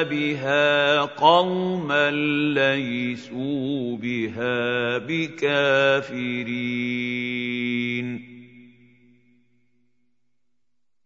[0.02, 2.10] بها قوما
[2.54, 6.72] ليسوا بها بكافرين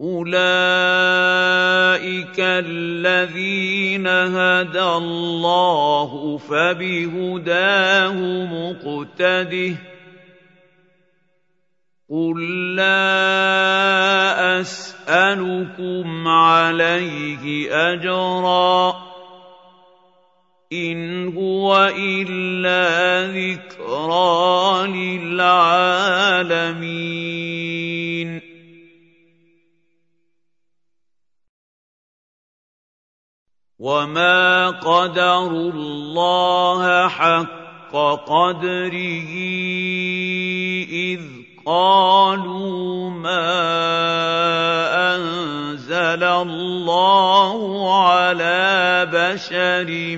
[0.00, 0.26] أولئك
[2.40, 9.76] الذين هدى الله فبهداه مقتده
[12.10, 19.06] قل لا أسألكم عليه أجرا
[20.72, 26.36] إن هو إلا ذكرى للعالمين
[33.78, 37.92] وما قدروا الله حق
[38.26, 39.32] قدره
[40.88, 41.20] إذ
[41.66, 43.56] قالوا ما
[45.16, 47.58] أنزل الله
[48.04, 50.16] على بشر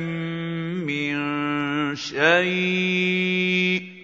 [0.87, 1.17] من
[1.97, 3.98] شيء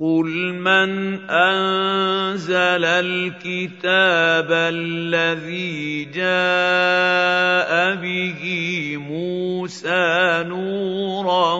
[0.00, 8.42] قل من انزل الكتاب الذي جاء به
[8.96, 11.54] موسى نورا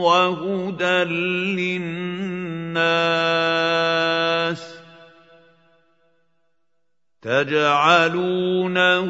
[0.00, 1.04] وهدى
[1.84, 2.78] للناس
[7.22, 9.08] تجعلونه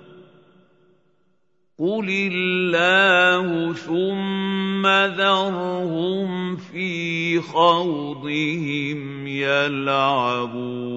[1.80, 10.95] قل الله ثم ذرهم في خوضهم يلعبون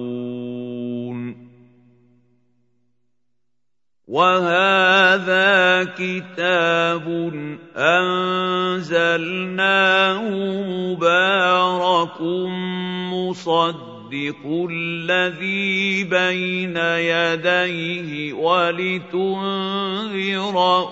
[4.07, 7.05] وهذا كتاب
[7.75, 9.19] انزلناه
[10.63, 12.21] مبارك
[13.11, 19.37] مصدق يصدق الذي بين يديه ولتنذر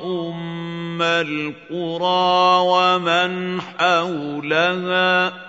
[0.03, 5.47] أم القرى ومن حولها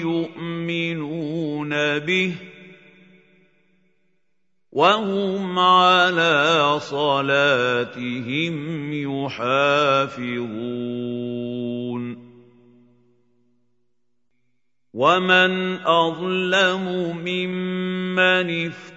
[0.04, 2.36] يؤمنون به
[4.78, 8.56] وهم على صلاتهم
[8.94, 10.58] يحافظون.
[14.94, 16.86] ومن أظلم
[17.26, 18.97] ممن افترى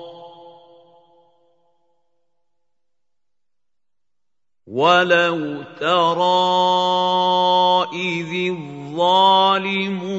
[4.71, 6.31] ولو ترى
[7.93, 8.31] اذ
[8.91, 10.11] الظالمون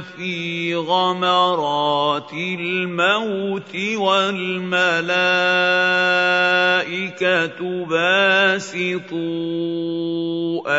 [0.00, 4.84] في غمرات الموت والملائكه
[7.84, 9.20] باسطوا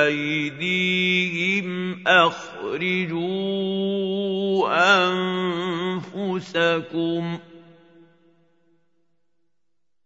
[0.05, 1.67] ايديهم
[2.07, 3.31] اخرجوا
[6.25, 7.39] انفسكم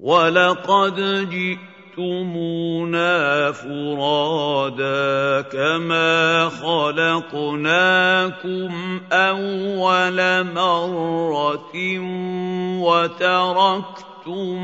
[0.00, 0.96] ولقد
[1.96, 7.90] جئتمونا فرادا كما خلقناكم
[9.12, 11.72] اول مره
[12.80, 14.62] وتركتم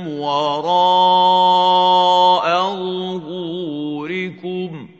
[0.08, 1.46] وراء
[3.18, 4.95] ظهوركم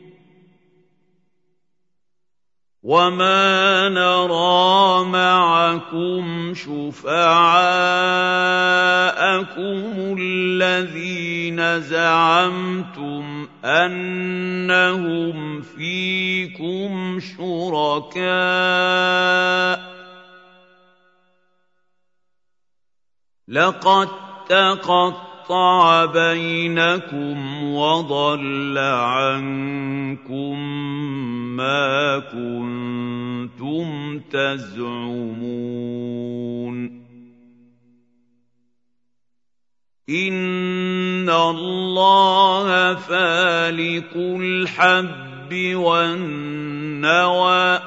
[2.86, 7.16] وما نرى معكم شفعاءكم
[10.18, 18.26] الذين زعمتم انهم فيكم شركاء
[23.48, 24.08] لقد
[24.48, 25.35] تقطع
[26.06, 30.58] بينكم وضل عنكم
[31.56, 35.66] ما كنتم تزعمون.
[40.10, 47.80] إن الله فالق الحب والنوى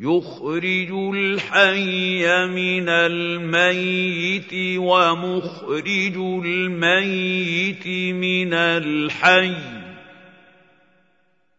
[0.00, 9.54] يخرج الحي من الميت ومخرج الميت من الحي.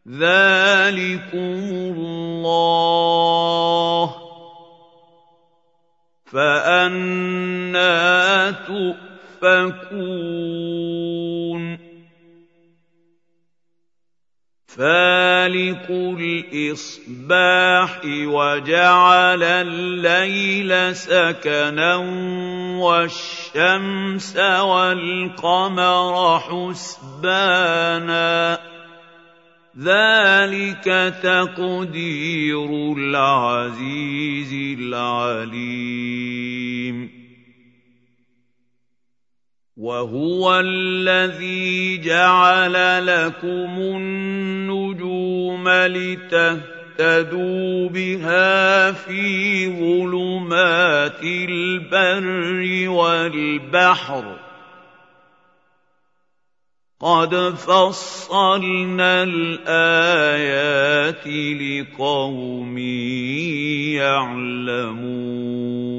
[0.08, 1.60] ذلكم
[1.98, 2.96] الله.
[6.26, 7.92] فأنا
[9.42, 10.00] تؤفكون.
[14.80, 15.88] فالق
[16.20, 21.96] الاصباح وجعل الليل سكنا
[22.80, 27.80] والشمس والقمر حسبانا
[29.80, 30.86] ذلك
[31.24, 36.40] تقدير العزيز العليم
[39.80, 46.60] وهو الذي جعل لكم النجوم لتهتدوا
[47.90, 54.36] بها في ظلمات البر والبحر.
[57.00, 61.28] قد فصلنا الايات
[61.62, 62.78] لقوم
[63.96, 65.99] يعلمون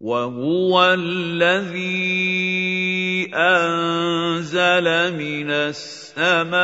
[0.00, 2.00] وهو الذي
[3.34, 6.56] أنزل من السماء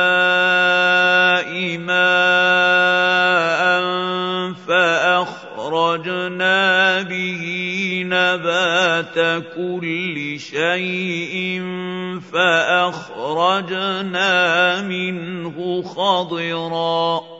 [1.77, 3.61] ماء
[4.67, 6.21] فأخرجنا
[7.01, 7.43] به
[8.05, 11.61] نبات كل شيء
[12.33, 13.71] فأخرجنا
[14.81, 17.36] منه خضرا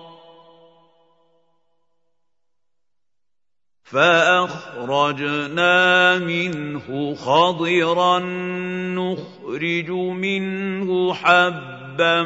[3.92, 5.78] فأخرجنا
[6.20, 12.24] منه خضرا نخرج منه حبا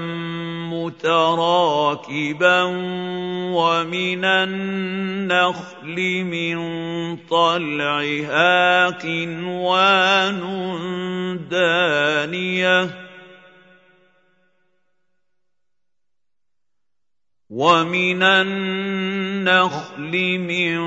[0.73, 2.61] متراكبا
[3.53, 6.57] ومن النخل من
[7.17, 10.41] طلعها قنوان
[11.51, 13.10] دانية
[17.51, 20.79] ومن النخل من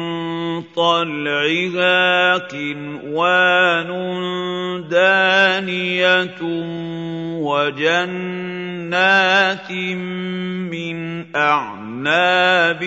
[0.72, 3.90] طلعها قنوان
[4.88, 6.40] دانيه
[7.44, 8.92] وجنات
[10.72, 12.82] من اعناب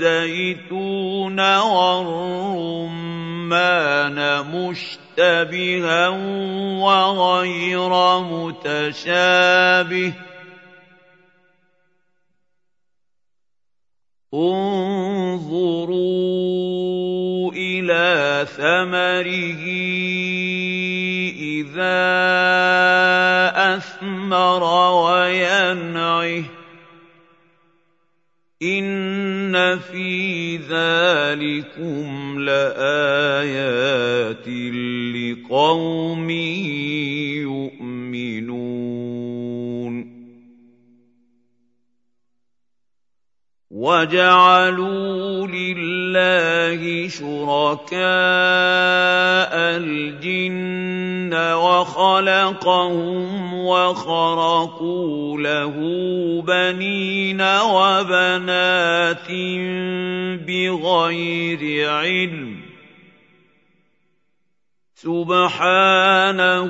[0.00, 2.60] والزيتون والرمان
[4.52, 6.08] مشتبها
[6.78, 10.12] وغير متشابه
[14.34, 15.90] انظروا
[17.52, 19.64] إلى ثمره
[21.40, 22.00] إذا
[23.76, 24.62] أثمر
[25.04, 26.44] وينعه.
[28.62, 33.80] إن في ذلكم لآيات
[35.16, 36.30] لقوم
[43.80, 48.02] وجعلوا لله شركاء
[49.80, 55.74] الجن وخلقهم وخرقوا له
[56.46, 59.28] بنين وبنات
[60.44, 62.60] بغير علم
[64.94, 66.68] سبحانه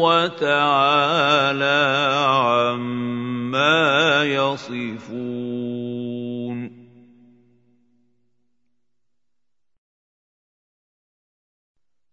[0.00, 1.82] وتعالى
[2.24, 5.79] عما يصفون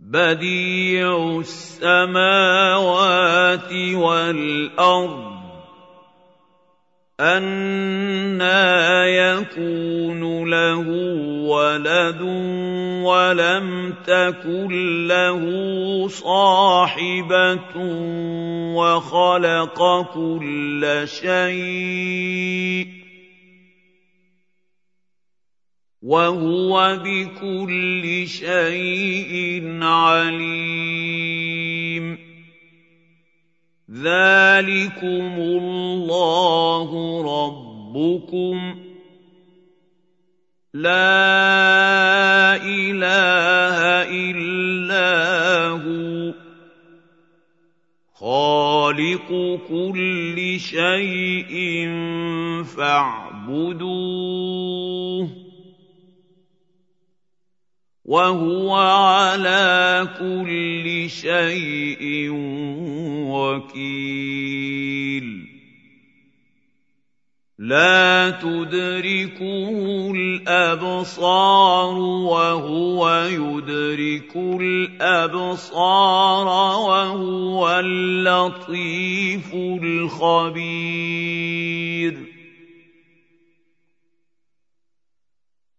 [0.08, 2.94] بديع السماوات
[3.94, 5.28] والأرض
[7.20, 8.78] أَنَّىٰ
[9.20, 10.88] يَكُونُ لَهُ
[11.44, 12.22] وَلَدٌ
[13.04, 14.72] وَلَمْ تَكُن
[15.08, 15.42] لَّهُ
[16.08, 17.76] صَاحِبَةٌ
[18.80, 19.80] وَخَلَقَ
[20.14, 22.97] كُلَّ شَيْءٍ ۖ
[26.02, 30.98] وَهُوَ بِكُلِّ شَيْءٍ عَلِيمٌ.
[33.92, 36.90] ذَٰلِكُمُ اللَّهُ
[37.46, 38.78] رَبُّكُمْ ۖ.
[40.74, 43.80] لَا إِلَٰهَ
[44.12, 46.36] إِلَّا هُوَ ۖ.
[48.14, 51.54] خَالِقُ كُلِّ شَيْءٍ
[52.78, 53.88] فَاعْبُدُوهُ
[55.28, 55.37] ۚ.
[58.08, 62.30] وَهُوَ عَلَىٰ كُلِّ شَيْءٍ
[63.28, 65.48] وَكِيلٌ.
[67.60, 76.48] لَّا تُدْرِكُهُ الْأَبْصَارُ وَهُوَ يُدْرِكُ الْأَبْصَارَ
[76.80, 82.37] وَهُوَ اللَّطِيفُ الْخَبِيرُ.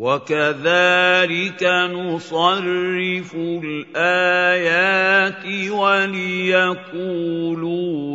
[0.00, 1.60] وَكَذَٰلِكَ
[1.92, 3.34] نُصَرِّفُ
[3.64, 7.12] الْآيَاتِ وَلِيَقُولُوا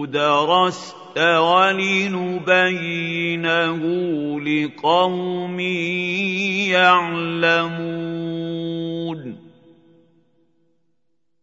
[0.08, 2.42] دَرَسْتَ وَلِنُبَيِّنَهُ
[4.42, 5.60] لِقَوْمٍ
[6.74, 7.78] يَعْلَمُونَ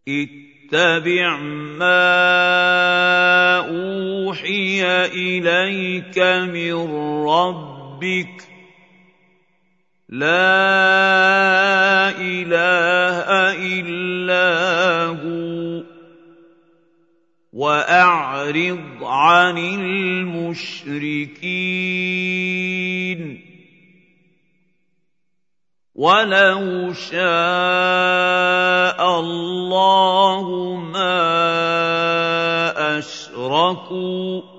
[0.09, 1.37] اتَّبِعْ
[1.79, 2.19] مَا
[3.71, 6.19] أُوحِيَ إِلَيْكَ
[6.51, 6.75] مِن
[7.31, 8.52] رَّبِّكَ ۖ
[10.13, 10.29] لَا
[12.21, 15.85] إِلَٰهَ إِلَّا هُوَ ۖ
[17.53, 20.83] وَأَعْرِضْ عَنِ الْمُشْرِكِينَ.
[25.95, 27.21] وَلَوْ شَاءَ
[29.21, 31.25] اللَّهُ مَا
[32.99, 34.52] أَشْرَكُوا ۗ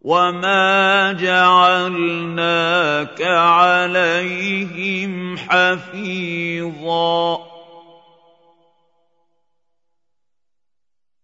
[0.00, 7.38] وَمَا جَعَلْنَاكَ عَلَيْهِمْ حَفِيظًا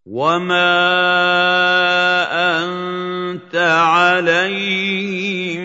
[0.07, 0.77] وَمَا
[2.61, 5.62] أَنتَ عَلَيْهِم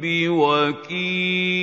[0.00, 1.56] بِوَكِيلٍ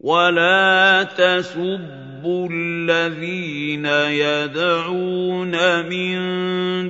[0.00, 2.07] وَلَا تَسُبُّوا
[2.52, 3.86] الَّذِينَ
[4.24, 5.54] يَدْعُونَ
[5.88, 6.16] مِن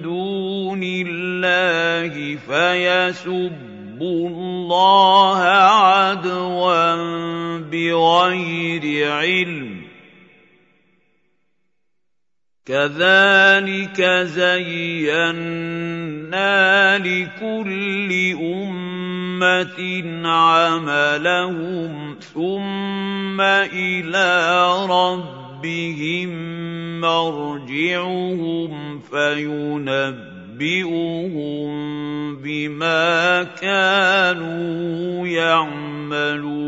[0.01, 6.95] دُونِ اللَّهِ فَيَسُبُّوا اللَّهَ عَدْوًا
[7.59, 9.85] بِغَيْرِ عِلْمٍ ۗ.
[12.67, 15.39] كَذَٰلِكَ زَيَّنَّا
[16.99, 18.11] لِكُلِّ
[18.43, 18.88] أُمَّةٍ
[20.27, 26.31] عَمَلَهُمْ ثُمَّ إِلَىٰ رَبِّهِم
[27.01, 30.29] مَّرْجِعُهُمْ فَيُنَبِّئُهُم
[32.37, 36.59] بِمَا كَانُوا يَعْمَلُونَ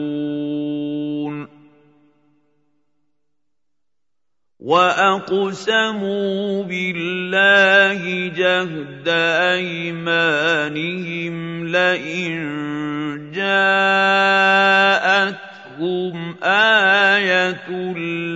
[4.60, 8.02] وَأَقْسَمُوا بِاللَّهِ
[8.36, 9.08] جَهْدَ
[9.56, 11.34] أَيْمَانِهِمْ
[11.72, 12.34] لَئِن
[13.32, 14.36] جَاءَتْهُمْ
[16.44, 17.70] آيَةٌ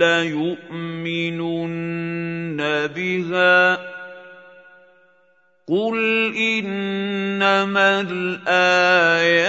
[0.01, 1.37] لَّيُؤْمِنُنَّ
[2.95, 3.79] بِهَا ۚ
[5.69, 5.97] قُلْ
[6.37, 9.45] إِنَّمَا الْآيَاتُ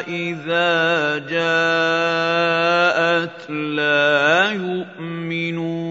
[0.06, 2.62] إِذَا جَاءَتْ
[3.50, 5.91] لَا يُؤْمِنُونَ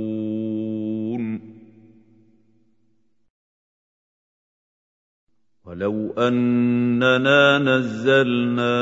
[5.71, 8.79] ولو أننا نزلنا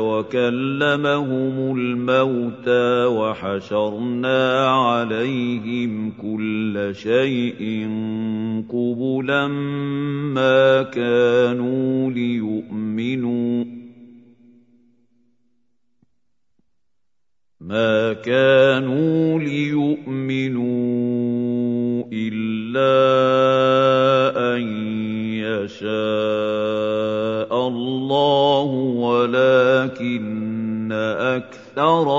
[0.01, 7.87] وكلمهم الموتى وحشرنا عليهم كل شيء
[8.69, 9.47] قبلا
[10.27, 13.78] ما كانوا ليؤمنوا
[17.59, 20.69] ما كانوا ليؤمنوا
[22.13, 22.95] الا
[24.55, 24.61] ان
[25.43, 25.91] يشاء
[27.67, 28.63] الله
[28.95, 32.18] ولكن اكثرهم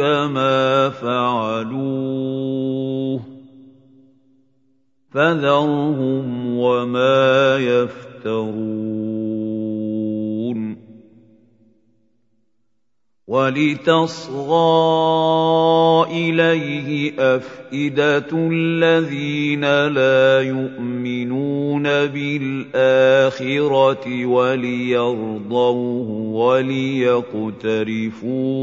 [0.00, 2.40] ما فعلوه
[5.10, 9.09] فذرهم وما يفترون
[13.30, 14.58] ولتصغى
[16.10, 23.26] إليه أفئدة الذين لا يؤمنون بالآخرة
[24.26, 27.92] وليرضوه وليقترفوا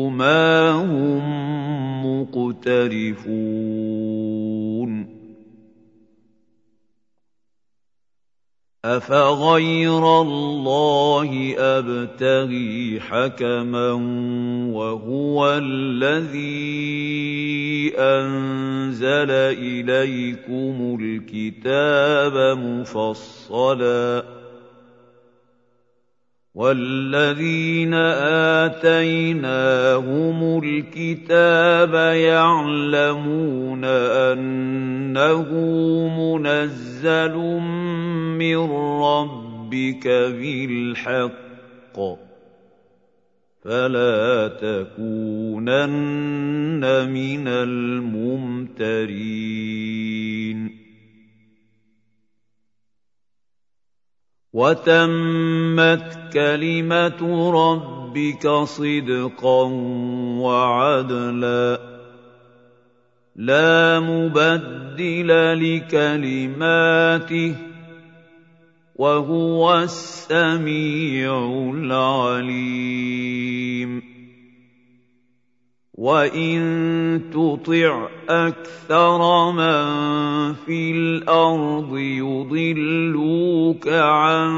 [0.09, 1.21] ما هم
[2.05, 3.17] مقترفون
[8.87, 13.91] افغير الله ابتغي حكما
[14.71, 16.77] وهو الذي
[17.97, 24.36] انزل اليكم الكتاب مفصلا
[26.57, 27.93] والذين
[28.73, 35.49] اتيناهم الكتاب يعلمون انه
[36.17, 37.35] منزل
[38.37, 38.57] من
[39.01, 41.97] ربك بالحق
[43.63, 45.89] فلا تكونن
[47.09, 48.97] من الممترين
[54.57, 57.21] وتمت كلمة
[57.53, 59.63] ربك صدقا
[60.41, 61.79] وعدلا.
[63.35, 65.29] لا مبدل
[65.61, 67.55] لكلماته
[68.95, 71.37] وهو السميع
[71.75, 72.97] العليم.
[75.97, 84.51] وان تطع أكثر من في الأرض يضلوك عن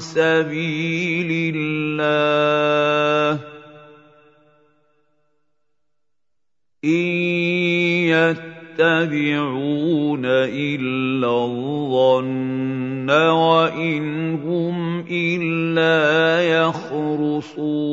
[0.00, 3.40] سبيل الله
[6.84, 6.90] ان
[8.80, 17.90] يتبعون الا الظن وان هم الا يخرصون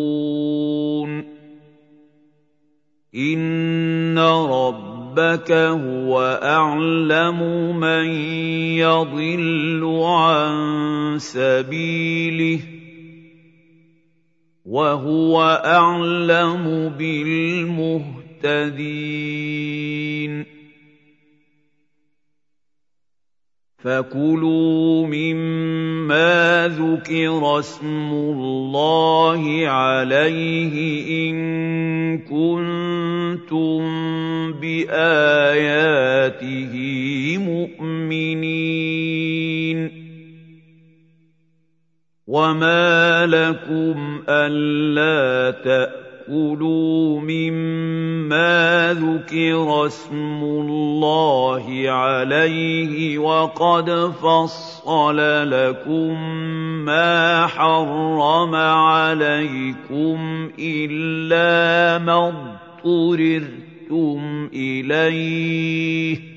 [3.18, 7.39] ان ربك هو اعلم
[7.80, 8.06] من
[8.77, 12.60] يضل عن سبيله
[14.65, 18.27] وهو اعلم بالمهتدين
[23.78, 30.74] فكلوا مما ذكر اسم الله عليه
[31.30, 31.38] ان
[32.18, 33.82] كنتم
[34.62, 35.78] باياته
[37.38, 38.78] مؤمنين
[42.28, 53.90] وما لكم الا تاتوا كُلُوا مِمَّا ذُكِرَ اسْمُ اللَّهِ عَلَيْهِ وَقَدْ
[54.22, 55.18] فَصَّلَ
[55.49, 56.22] لَكُم
[56.86, 62.28] مَّا حَرَّمَ عَلَيْكُمْ إِلَّا مَا
[62.84, 66.37] اضْطُرِرْتُمْ إِلَيْهِ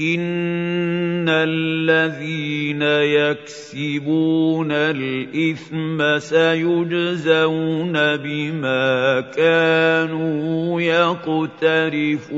[0.00, 2.82] ان الذين
[3.12, 12.30] يكسبون الاثم سيجزون بما كانوا يقترفون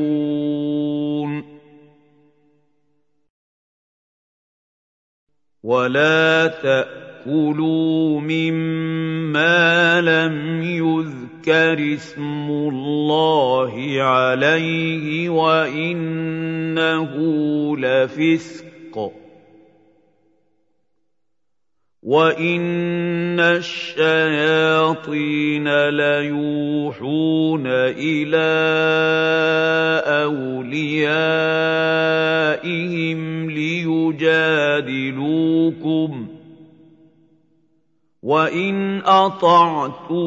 [5.63, 6.47] ولا
[7.25, 17.13] تاكلوا مما لم يذكر اسم الله عليه وانه
[17.79, 19.13] لفسق
[22.03, 24.09] وان الشياطين
[25.89, 28.53] ليوحون إلى
[30.07, 31.11] اوليائهم
[33.51, 34.73] ليجادلوكم
[38.23, 40.23] وان اطعتموهم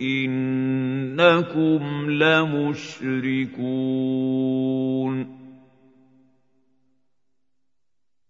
[0.00, 3.80] انكم لمشركون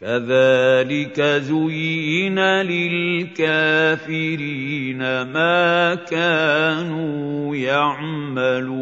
[0.00, 3.62] كَذَٰلِكَ زُيِّنَ لِلْكَافِرِينَ
[5.22, 8.80] مَا كَانُوا يَعْمَلُونَ.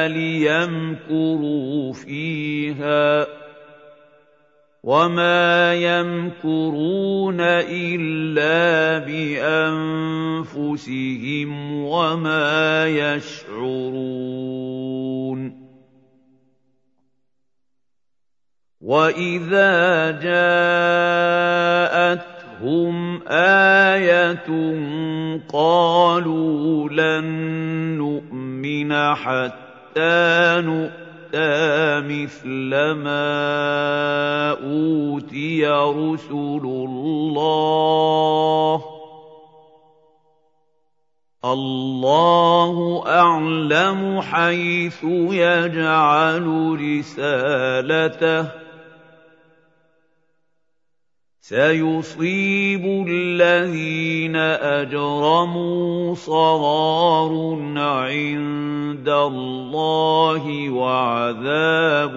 [0.08, 3.45] لِيَمْكُرُوا فِيهَا.
[4.86, 9.02] وما يمكرون الا
[10.45, 11.52] بانفسهم
[11.86, 14.36] وما يشعرون
[18.82, 21.56] واذا جاءتهم
[23.28, 24.45] إيه
[25.49, 27.26] قالوا لن
[27.98, 31.05] نؤمن حتى نؤمن
[32.02, 38.84] مثل ما أوتي رسل الله
[41.45, 48.65] الله أعلم حيث يجعل رسالته
[51.46, 54.36] سيصيب الذين
[54.82, 57.32] أجرموا صغار
[57.78, 62.16] عند الله وعذاب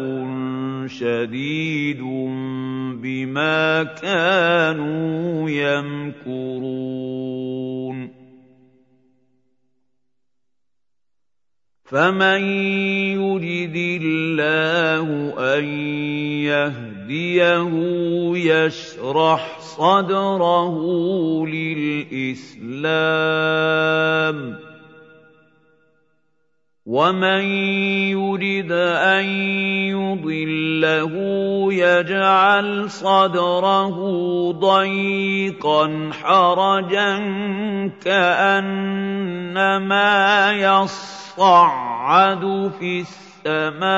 [0.87, 2.03] شديد
[3.03, 6.89] بما كانوا يمكرون.
[11.85, 12.41] فمن
[13.21, 15.65] يرد الله أن
[17.11, 17.73] يهديه
[18.37, 20.77] يشرح صدره
[21.47, 22.69] للاسلام
[26.87, 27.43] ومن
[28.13, 29.25] يرد ان
[29.93, 31.13] يضله
[31.73, 33.97] يجعل صدره
[34.53, 37.19] ضيقا حرجا
[38.05, 39.73] كانما
[40.53, 43.07] يص يصعد في
[43.47, 43.89] السماء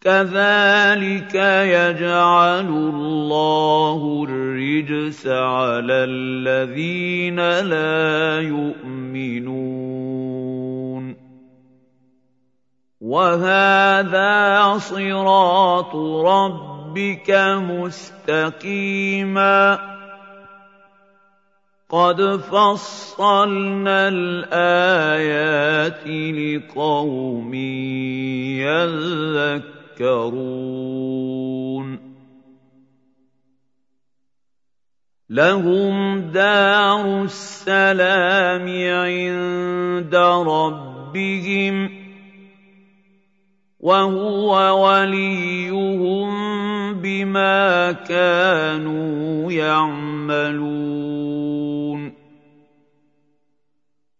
[0.00, 1.34] كذلك
[1.64, 9.78] يجعل الله الرجس على الذين لا يؤمنون.
[13.00, 15.96] وهذا صراط
[16.26, 17.30] ربك
[17.68, 19.78] مستقيما.
[21.90, 27.54] قَدْ فَصَّلْنَا الْآيَاتِ لِقَوْمٍ
[28.60, 29.77] يَذَّكَّرُونَ.
[35.30, 40.14] لَهُمْ دَارُ السَّلَامِ عِندَ
[40.48, 41.90] رَبِّهِمْ ۖ
[43.80, 44.50] وهو
[44.86, 46.28] وليهم
[46.94, 50.88] بما كانوا يعملون.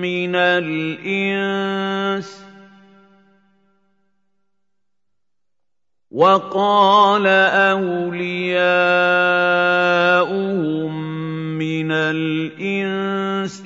[0.00, 1.70] من الإنس.
[6.10, 8.50] وقال أولياؤهم
[11.58, 13.62] من الإنس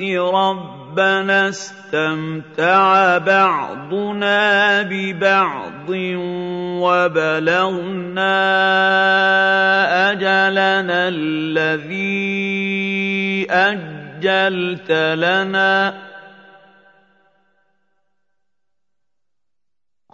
[0.94, 5.90] ربنا استمتع بعضنا ببعض
[6.80, 8.34] وبلغنا
[10.12, 12.26] أجلنا الذي
[13.50, 15.94] أجلت لنا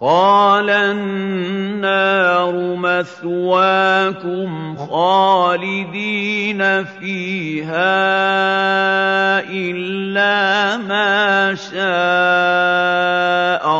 [0.01, 7.85] قال النار مثواكم خالدين فيها
[9.45, 11.81] إلا ما شاء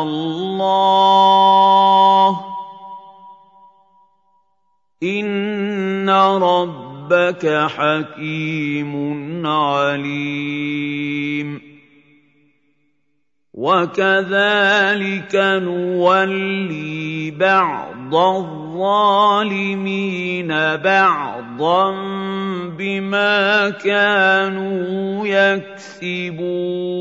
[0.03, 0.81] الله.
[5.03, 8.93] إن ربك حكيم
[9.47, 10.91] عليم.
[13.53, 19.67] وكذلك نولي بعض الظالمين
[20.77, 21.91] بعضا
[22.67, 25.27] بما كانوا
[25.97, 26.91] يكسبون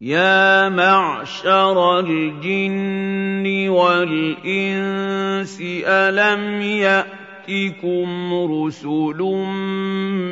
[0.00, 9.20] يا معشر الجن والانس الم يأ ياتكم رسل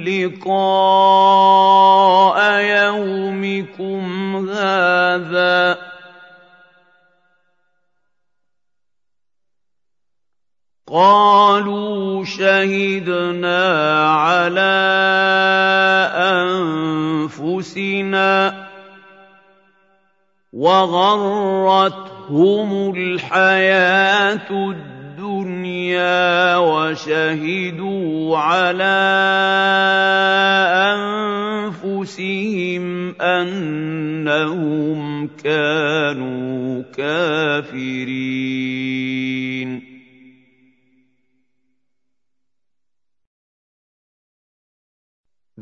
[0.09, 0.83] لقاء
[2.63, 5.92] يومكم هذا
[10.93, 13.65] قالوا شهدنا
[14.13, 14.77] على
[17.33, 18.33] أنفسنا
[20.53, 21.91] وغرتهم
[22.95, 29.01] الحياة الدنيا وشهدوا على
[31.73, 38.33] أنفسهم أنهم كانوا كافرين.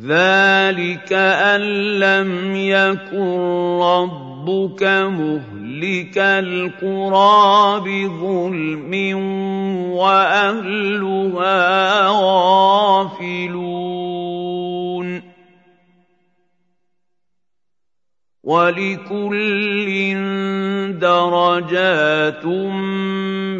[0.01, 1.61] ذلك أن
[2.01, 8.93] لم يكن ربك مهلك القرى بظلم
[9.93, 11.59] وأهلها
[12.09, 13.61] غافلون
[18.45, 19.89] ولكل
[20.99, 22.47] درجات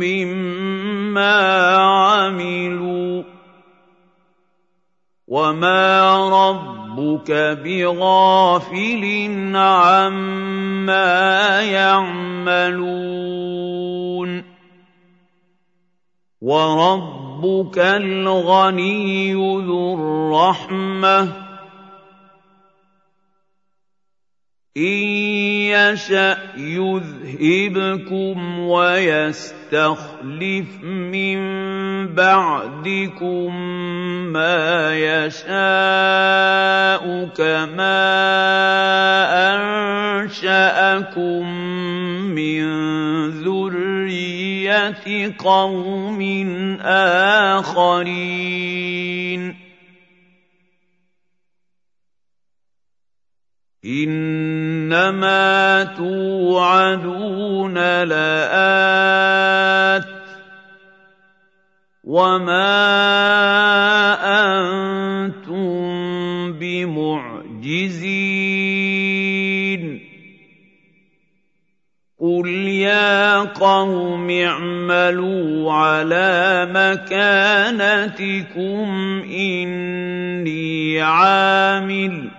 [0.01, 1.37] مما
[1.77, 3.23] عملوا
[5.31, 7.31] وما ربك
[7.65, 9.05] بغافل
[9.55, 11.11] عما
[11.61, 12.91] يعملون
[16.41, 21.50] وربك الغني ذو الرحمه
[24.77, 24.83] إن
[25.67, 30.05] يشأ يذهبكم ويستخلف
[30.85, 31.39] من
[32.15, 33.57] بعدكم
[34.33, 34.95] ما
[35.27, 35.45] يشاء
[37.35, 37.99] كما
[40.23, 41.51] أنشأكم
[42.31, 42.63] من
[43.43, 46.21] ذرية قوم
[47.61, 48.71] آخرين
[54.93, 59.31] إنما توعدون لآت
[62.05, 62.81] وما
[64.51, 65.63] أنتم
[66.53, 68.01] بمعجزين
[72.21, 78.11] قل يا قوم اعملوا على مكانتكم
[79.31, 82.30] إني عامل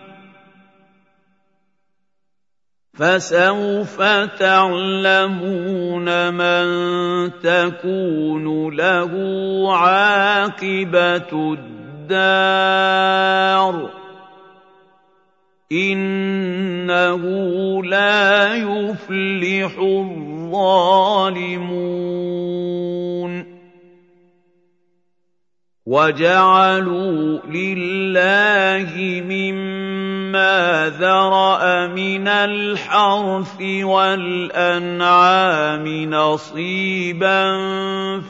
[3.02, 4.02] فسوف
[4.40, 6.66] تعلمون من
[7.42, 9.12] تكون له
[9.78, 11.58] عاقبة
[12.14, 13.90] الدار.
[15.72, 17.24] إنه
[17.84, 20.82] لا يفلح الظالمون.
[25.86, 28.92] وَجَعَلُوا لِلَّهِ
[29.30, 29.81] مِمَّا
[31.00, 35.04] ذَرَأَ مِنَ الْحَرْثِ وَالْأَنْعَامِ
[36.14, 37.44] نَصِيبًا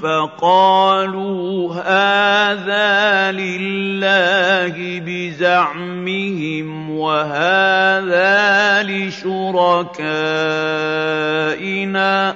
[0.03, 4.75] فَقَالُوا هَٰذَا لِلَّهِ
[5.05, 10.01] بِزَعْمِهِمْ وَهَٰذَا لِشُرَكَائِنَا
[12.31, 12.35] ۖ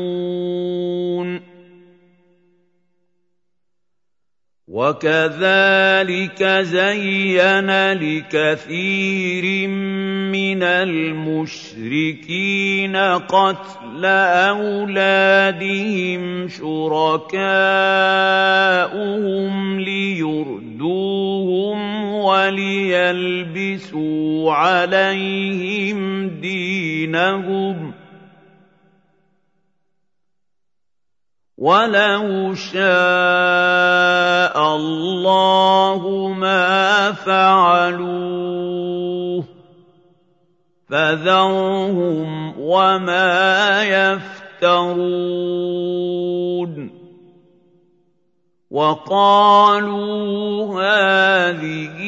[4.71, 12.15] وَكَذَٰلِكَ زَيَّنَ لِكَثِيرٍ مِّنَ الْمُشْرِكِينَ
[13.27, 14.05] قَتْلَ
[14.55, 17.39] أَوْلَادِهِمْ شُرَكَاؤُهُمْ
[19.79, 20.91] لِيُرْدُوهُمْ
[22.13, 22.93] وَلِيَلْبِسُوا
[24.53, 28.00] عَلَيْهِمْ دِينَهُمْ ۖ
[31.61, 32.81] وَلَوْ شَاءَ
[34.57, 36.01] اللَّهُ
[36.33, 38.61] مَا فَعَلُوهُ
[39.41, 39.45] ۖ
[40.89, 45.01] فَذَرْهُمْ وَمَا يَفْتَرُونَ
[48.71, 50.01] وَقَالُوا
[50.81, 52.01] هَٰذِهِ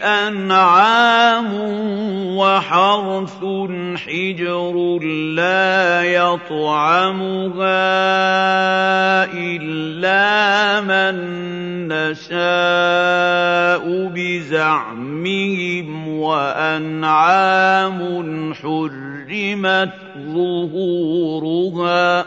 [0.00, 1.52] أَنْعَامٌ
[2.36, 3.40] وَحَرْثٌ
[3.96, 4.98] حِجْرٌ
[5.36, 7.72] لَّا يَطْعَمُهَا
[9.32, 11.14] إِلَّا مَن
[11.88, 17.98] نَّشَاءُ بِزَعْمِهِمْ وَأَنْعَامٌ
[18.54, 19.92] حُرِّمَتْ
[20.34, 22.26] ظُهُورُهَا ۚ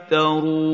[0.11, 0.71] يَفْتَرُونَ.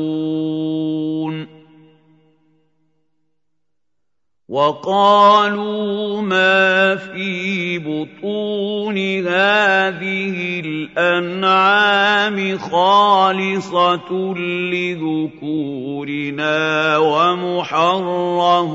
[4.48, 8.96] وَقَالُوا مَا فِي بُطُونِ
[9.28, 14.34] هَٰذِهِ الْأَنْعَامِ خَالِصَةٌ
[14.72, 16.56] لِّذُكُورِنَا
[16.98, 18.72] وَمُحَرَّمٌ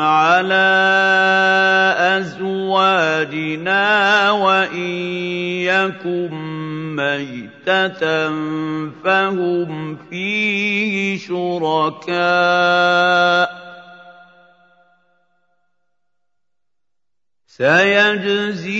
[0.00, 0.86] عَلَىٰ
[2.18, 3.80] أَزْوَاجِنَا
[4.30, 4.90] وَإِن
[5.66, 6.55] يَكُن
[6.96, 8.28] مَّيْتَةً
[9.04, 12.16] فَهُمْ فِيهِ شُرَكَاءُ
[13.46, 13.56] ۚ.
[17.46, 18.74] سَيَجْزِيهِمْ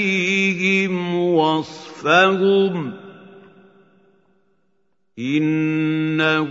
[1.18, 2.94] وَصْفَهُمْ ۚ.
[5.18, 6.50] إِنَّهُ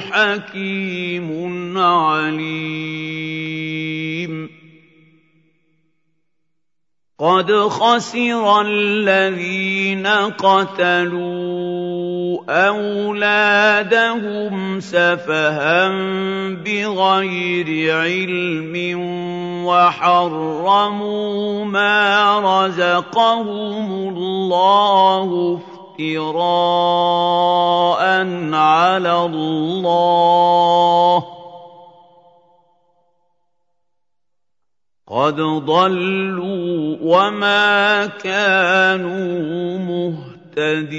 [0.00, 3.75] حَكِيمٌ عَلِيمٌ.
[7.18, 10.06] قَدْ خَسِرَ الَّذِينَ
[10.36, 11.88] قَتَلُوا
[12.68, 15.88] أَوْلَادَهُمْ سَفَهًا
[16.60, 18.74] بِغَيْرِ عِلْمٍ
[19.64, 22.04] وَحَرَّمُوا مَا
[22.44, 25.60] رَزَقَهُمُ اللَّهُ
[25.96, 26.44] افْتِرَاءً
[28.52, 31.24] عَلَى اللَّهِ ۚ
[35.06, 40.96] قَدْ ضَلُّوا وَمَا كَانُوا مُهْتَدِينَ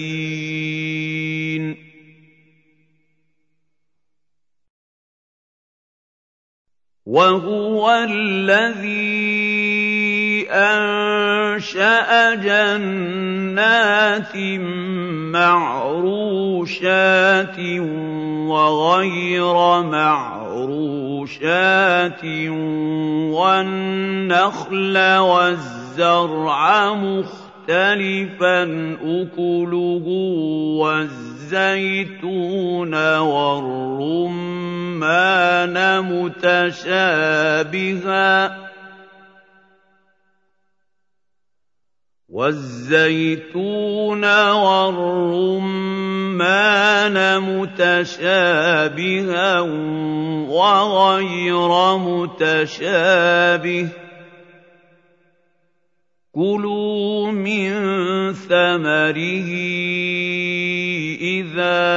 [7.06, 9.28] وَهُوَ الَّذِي
[10.52, 14.36] أَنشَأَ جَنَّاتٍ
[15.36, 17.60] مَّعْرُوشَاتٍ
[18.48, 20.47] وَغَيْرَ مَعْرُوشَاتٍ
[23.34, 28.64] وَالنَّخْلَ وَالزَّرْعَ مُخْتَلِفًا
[29.04, 30.06] أُكُلُهُ
[30.82, 32.16] وَالزَّيْتُونَ
[33.18, 34.58] وَالرُّمَّانَ
[36.04, 37.28] مُتَشَابِهًا
[38.48, 38.52] ۖ.
[42.30, 45.48] والزيتون والرمان
[47.40, 48.80] متشابها
[50.50, 53.88] وغير متشابه.
[56.32, 57.74] كلوا من
[58.34, 59.50] ثمره
[61.22, 61.88] إذا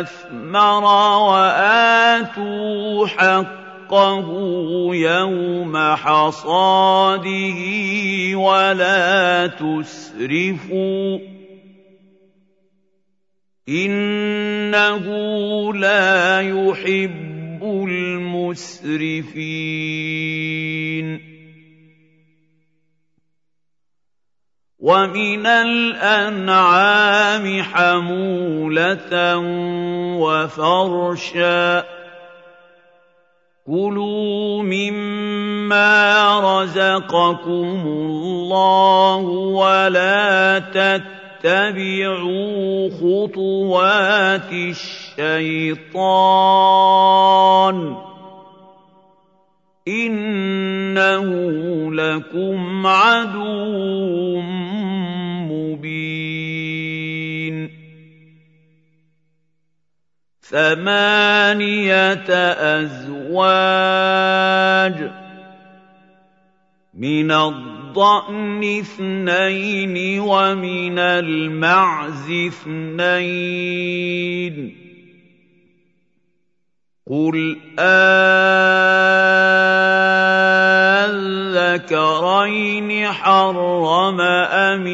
[0.00, 0.84] أثمر
[1.28, 3.59] وآتوا حقه
[4.94, 7.60] يوم حصاده
[8.34, 11.18] ولا تسرفوا
[13.68, 15.04] إنه
[15.74, 19.30] لا يحب المسرفين.
[24.80, 26.82] ومن الأنعام
[27.62, 29.36] حمولة
[30.18, 31.99] وفرشا
[33.70, 36.02] كلوا مما
[36.62, 39.22] رزقكم الله
[39.54, 40.58] ولا
[41.38, 42.10] تتبعوا
[42.90, 44.52] خطوات
[45.18, 45.96] الشيطان
[49.88, 51.24] انه
[51.92, 54.40] لكم عدو
[55.46, 56.19] مبين
[60.50, 62.30] ثمانية
[62.82, 63.90] أزواج
[66.94, 73.76] من الضأن اثنين ومن المعز اثنين.
[77.10, 77.58] قل
[81.78, 84.86] أذكرين حرم أم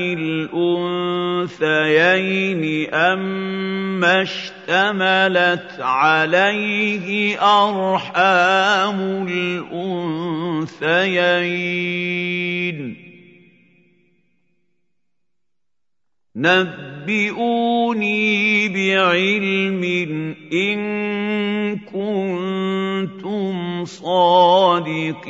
[1.52, 4.24] الأنثيين أما
[4.66, 10.96] اشتملت عليه أرحام الأنثيين.
[16.36, 17.88] نبئوني
[18.68, 19.82] بعلم
[20.52, 20.78] إن
[21.78, 25.26] كنتم صادقين.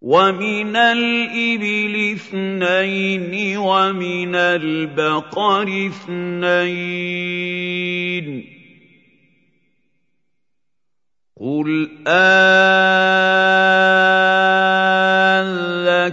[0.00, 7.20] ومن الإبل اثنين ومن البقر اثنين
[11.40, 11.90] قل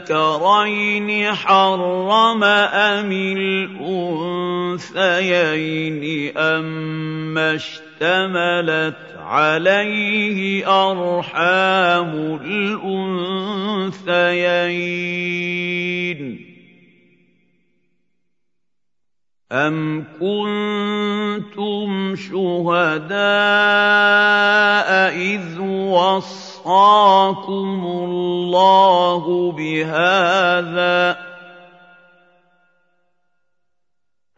[0.08, 4.98] أذكرين حرم أم الأنثيين
[6.38, 7.58] أما
[8.02, 14.08] اشتملت عليه أرحام الأنثيين.
[19.52, 23.18] أَمْ كُنتُمْ شُهَدَاءَ
[25.16, 25.60] إِذْ
[25.90, 27.52] وَصَّاكُمُ
[27.86, 31.27] اللَّهُ بِهَٰذَا ۚ؟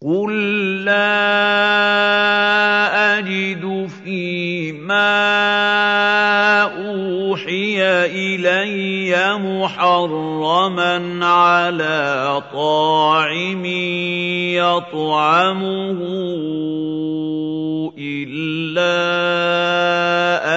[0.00, 0.32] قُل
[0.84, 0.96] لَّا
[3.20, 5.12] أَجِدُ فِي مَا
[6.88, 13.64] أُوحِيَ إِلَيَّ مُحَرَّمًا عَلَىٰ طَاعِمٍ
[14.56, 16.00] يَطْعَمُهُ
[18.00, 18.96] إِلَّا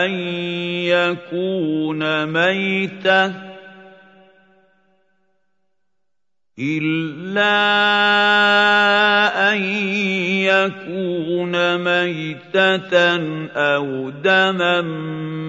[0.06, 0.12] أَن
[0.88, 3.53] يَكُونَ مَيْتَةً
[6.60, 7.66] إِلَّا
[9.54, 9.62] أَن
[10.46, 12.98] يَكُونَ مَيْتَةً
[13.58, 14.82] أَوْ دَمًا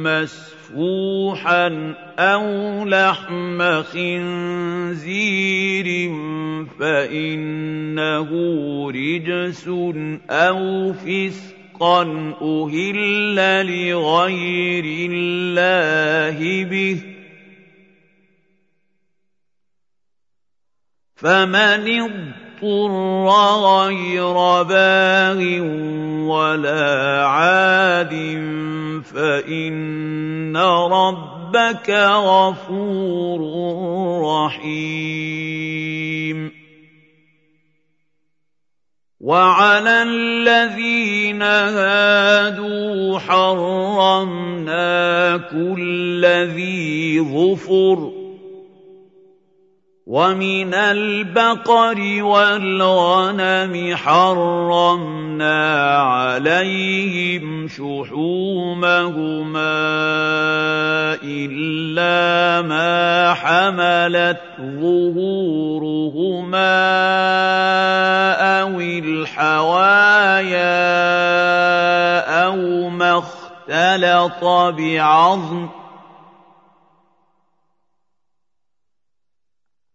[0.01, 2.45] مَّسْفُوحًا أَوْ
[2.89, 5.29] لَحْمَ خِنزِيرٍ
[6.81, 8.29] فَإِنَّهُ
[8.91, 9.69] رِجْسٌ
[10.31, 12.03] أَوْ فِسْقًا
[12.43, 13.37] أُهِلَّ
[13.67, 17.14] لِغَيْرِ اللَّهِ بِهِ ۚ
[21.25, 23.27] فَمَنِ اضْطُرَّ
[23.65, 25.41] غَيْرَ بَاغٍ
[26.29, 28.15] وَلَا عَادٍ
[29.15, 31.91] فَإِنَّ رَبَّكَ
[32.29, 33.41] غَفُورٌ
[34.37, 36.39] رَّحِيمٌ.
[39.21, 48.24] وَعَلَى الَّذِينَ هَادُوا حَرَّمْنَا كُلَّ ذِي ظُفُرٍ
[50.07, 59.55] ومن البقر والغنم حرمنا عليهم شحومهما
[61.25, 66.75] الا ما حملت ظهورهما
[68.61, 70.65] أو الحوايا
[72.45, 74.45] أو ما اختلط
[74.77, 75.69] بعظم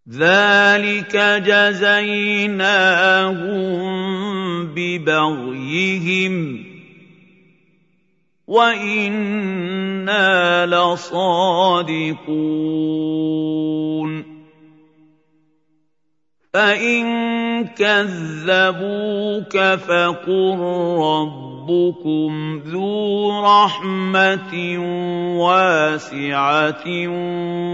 [0.09, 1.13] ذلك
[1.45, 2.65] جزيناهم
[4.65, 6.65] ببغيهم
[8.47, 10.25] وأنا
[10.65, 12.19] لصادقون
[16.53, 20.59] فان كذبوك فقل
[20.99, 24.53] ربكم ذو رحمه
[25.37, 26.85] واسعه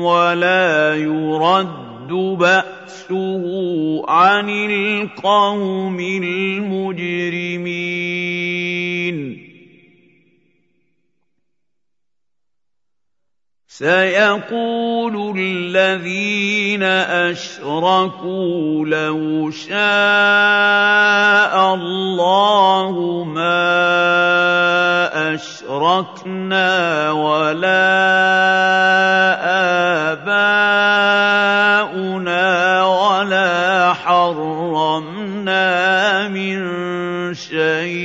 [0.03, 3.43] ولا يرد يرد بأسه
[4.07, 7.05] عن القوم المجرمين
[13.77, 16.83] سيقول الذين
[17.33, 19.75] أشركوا لو شاء
[21.73, 23.75] الله ما
[25.35, 27.91] أشركنا ولا
[30.15, 32.03] آباؤنا
[32.85, 35.67] ولا حرمنا
[36.27, 36.63] من
[37.33, 38.04] شيء.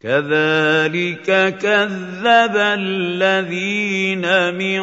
[0.00, 4.24] كذلك كذب الذين
[4.54, 4.82] من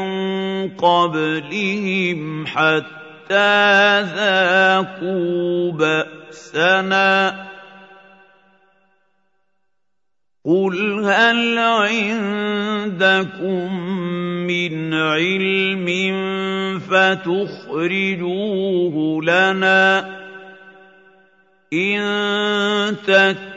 [0.70, 7.48] قبلهم حتى ذاقوا بأسنا.
[10.46, 13.18] قل هل عندكم
[14.48, 15.88] من علم
[16.80, 18.16] فتخرجوه
[19.24, 20.18] لنا
[21.74, 23.57] إن تتبعون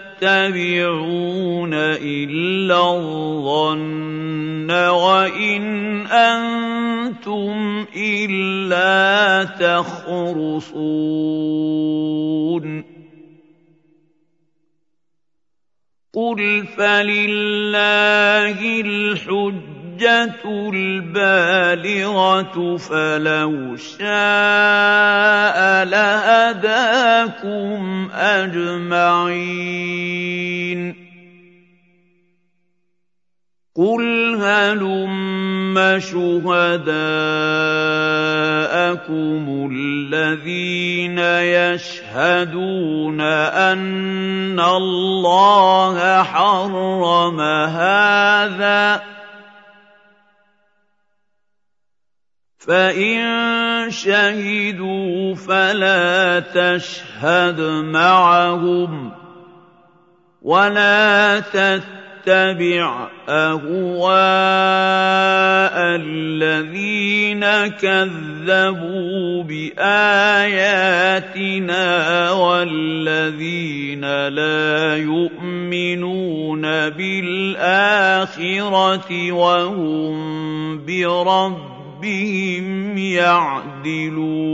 [1.75, 5.63] إلا الظن وإن
[6.07, 10.61] أنتم إلا تخرصون.
[16.15, 18.61] قل فلله
[20.03, 23.99] الحجه البالغة فلو شاء
[25.85, 27.81] لهداكم
[28.15, 29.51] أجمعين.
[33.77, 36.91] قل هلم شهداءكم
[39.73, 41.19] الذين
[41.79, 49.03] يشهدون أن الله حرم هذا
[52.61, 59.13] فان شهدوا فلا تشهد معهم
[60.43, 64.11] ولا تتبع اهواء
[65.97, 67.45] الذين
[67.81, 71.01] كذبوا باياتنا
[72.31, 78.53] والذين لا يؤمنون بالاخره
[79.33, 81.80] وهم بربهم
[82.99, 84.51] يعدلون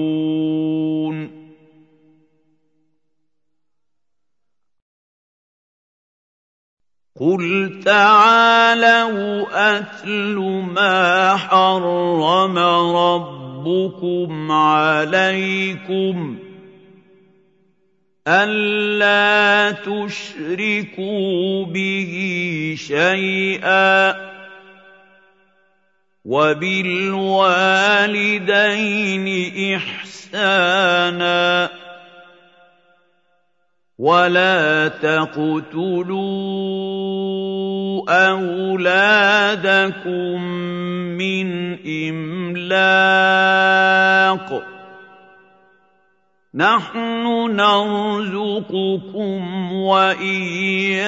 [7.21, 9.47] قل تعالوا
[9.79, 10.37] اتل
[10.75, 12.59] ما حرم
[12.97, 16.39] ربكم عليكم
[18.29, 22.13] الا تشركوا به
[22.79, 24.36] شيئا
[26.27, 27.57] وبالوالدين
[29.77, 31.71] احسانا
[33.99, 36.27] ولا تقتلوا
[38.31, 39.17] اولادكم
[41.15, 41.49] من
[42.09, 43.47] املاق
[46.55, 47.27] نحن
[47.57, 49.43] نرزقكم
[49.73, 51.07] واياهم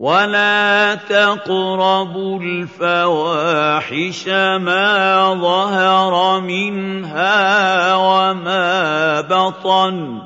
[0.00, 10.22] ولا تقربوا الفواحش ما ظهر منها وما بطن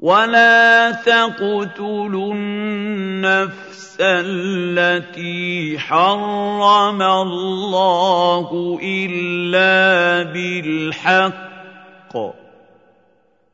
[0.00, 12.43] ولا تقتلوا النفس التي حرم الله الا بالحق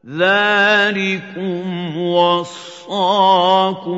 [0.07, 3.91] ذلكم وصاكم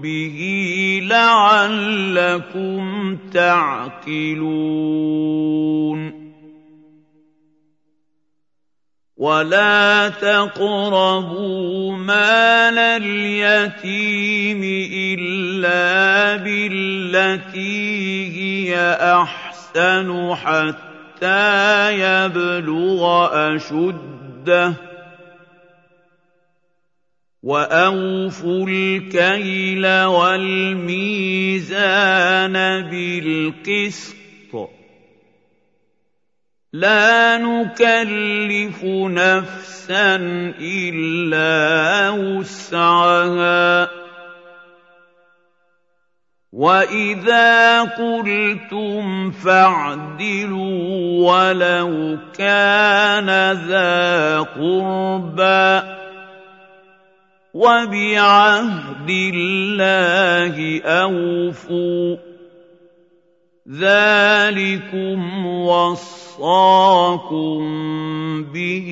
[0.00, 2.80] به لعلكم
[3.32, 4.70] تعقلون
[9.16, 14.60] ولا تقربوا مال اليتيم
[14.94, 17.90] الا بالتي
[18.36, 24.89] هي احسن حتى يبلغ اشده
[27.42, 30.92] واوفوا الكيل والميزان
[32.90, 34.16] بالقسط
[36.72, 40.16] لا نكلف نفسا
[40.60, 43.90] الا وسعها
[46.52, 50.80] واذا قلتم فاعدلوا
[51.30, 55.99] ولو كان ذا قربى
[57.54, 62.16] وبعهد الله أوفوا.
[63.70, 66.02] ذلكم وصاكم
[68.42, 68.88] به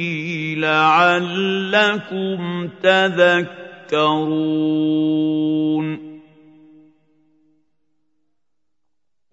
[0.59, 2.39] لعلكم
[2.82, 4.18] تذكرون.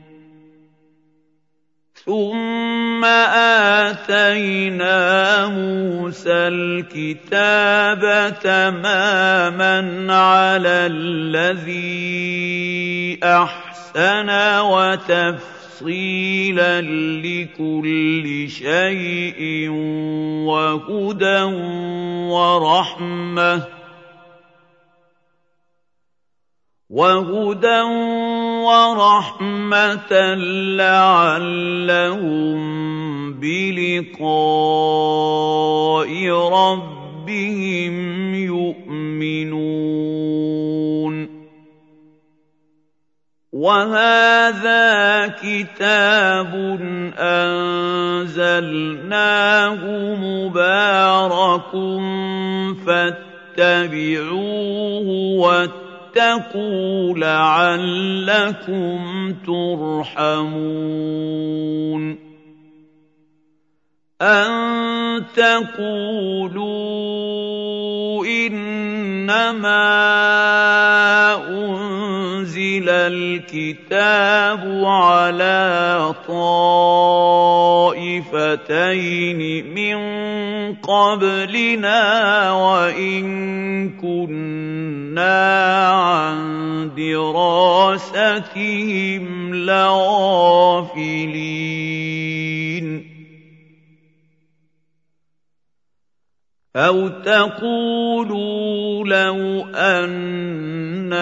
[2.11, 3.05] ثم
[3.87, 4.95] اتينا
[5.47, 8.01] موسى الكتاب
[8.43, 11.99] تماما على الذي
[13.23, 14.29] احسن
[14.99, 16.01] وتفصيلا
[17.21, 19.69] لكل شيء
[20.51, 21.41] وهدى
[22.27, 23.80] ورحمه
[26.91, 27.81] وهدى
[28.67, 30.11] ورحمه
[30.75, 32.59] لعلهم
[33.39, 34.31] بلقاء
[36.51, 37.95] ربهم
[38.35, 39.71] يؤمنون
[43.51, 46.51] وهذا كتاب
[48.27, 48.61] انزلناه
[50.15, 51.71] مبارك
[52.85, 54.31] فاتبعوه
[56.15, 58.99] واتقوا لعلكم
[59.45, 60.41] ترحمون.
[64.21, 66.71] ان تقولوا
[68.25, 69.81] انما
[71.49, 76.61] انزل الكتاب على طائفتين
[79.73, 79.97] من
[80.75, 82.01] قبلنا
[82.51, 88.45] وان كنا عن دراستهم
[89.55, 90.71] لغافلين
[96.75, 101.19] أَوْ تَقُولُوا لَوْ أَنَّا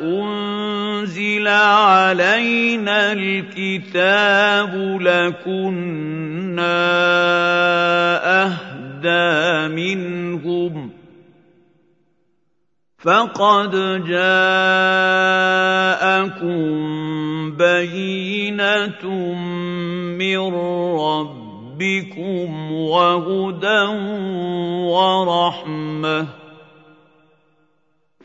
[0.00, 6.62] أُنزِلَ عَلَيْنَا الْكِتَابُ لَكُنَّا
[8.42, 10.92] أَهْدَىٰ مِنْهُمْ ۚ
[12.98, 13.70] فَقَدْ
[14.06, 14.32] جَاءَكُم
[17.56, 19.06] بَيِّنَةٌ
[20.18, 20.38] مِّن
[20.98, 21.41] رَّبِّكُمْ
[21.72, 23.84] ربكم وهدى
[24.92, 26.26] ورحمة.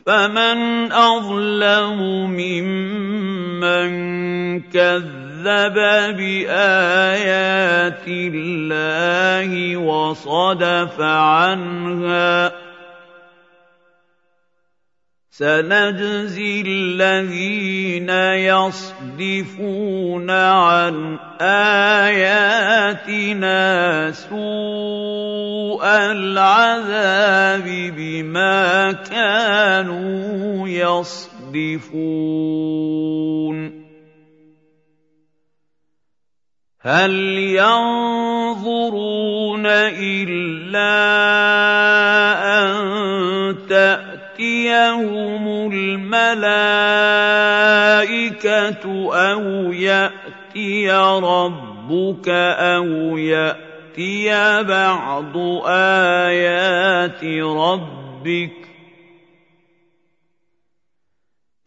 [0.06, 2.00] فمن أظلم
[2.30, 3.90] ممن
[4.60, 5.74] كذب
[6.16, 12.67] بآيات الله وصدف عنها
[15.38, 18.10] سنجزي الذين
[18.50, 22.90] يصدفون عن آياتنا
[24.12, 27.64] سوء العذاب
[27.96, 31.98] بما كانوا يصدفون.
[36.80, 38.86] هل ينظرون
[39.66, 40.98] إلا
[42.58, 44.17] أن تأتي
[44.68, 46.44] تَأْتِيَهُمُ الْمَلَائِكَةُ
[49.14, 50.92] أَوْ يَأْتِيَ ياتي
[51.24, 55.36] ربك أو ياتي بعض
[55.66, 58.68] ايات ربك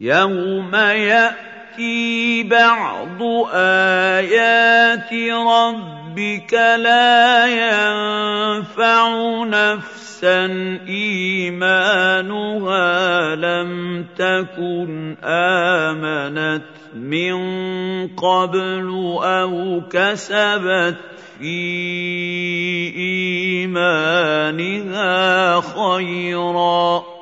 [0.00, 3.22] يوم ياتي بعض
[3.54, 6.01] ايات ربك
[6.76, 9.08] لا ينفع
[9.44, 10.46] نفسا
[10.88, 12.54] إيمانها
[13.34, 16.62] لم تكن آمنت
[16.94, 17.36] من
[18.08, 20.96] قبل أو كسبت
[21.38, 21.58] في
[23.72, 27.21] إيمانها خيرا.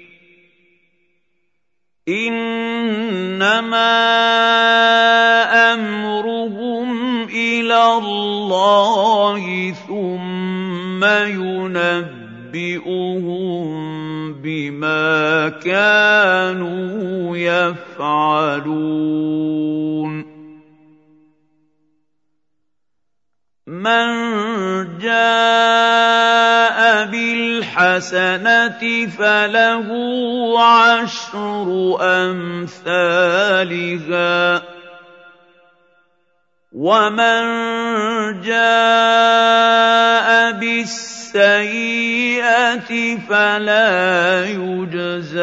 [2.09, 3.91] انما
[5.73, 12.71] امرهم إلى الله ثم ينبئهم
[14.33, 19.01] بما كانوا يفعلون
[23.71, 29.87] من جاء بالحسنه فله
[30.63, 31.97] عشر
[32.81, 33.51] امثالها
[36.71, 37.43] ومن
[38.41, 39.71] جاء
[41.33, 42.91] بالسيئه
[43.29, 45.41] فلا يجزى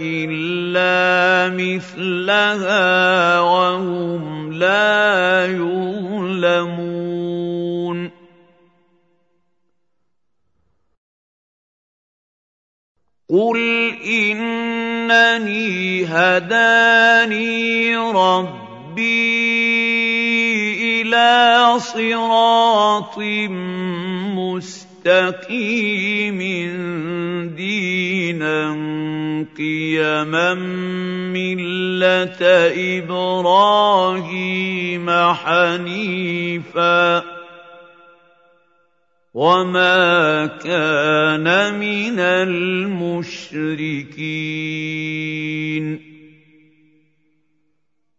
[0.00, 6.76] إلا مثلها وهم لا يظلمون.
[13.30, 13.58] قل
[14.06, 19.65] انني هداني ربي
[21.06, 23.18] إلى صراط
[25.06, 26.38] مستقيم
[27.56, 28.76] دينا
[29.58, 30.54] قيما
[31.34, 32.42] ملة
[32.98, 37.22] إبراهيم حنيفا
[39.34, 43.76] وما كان من المشركين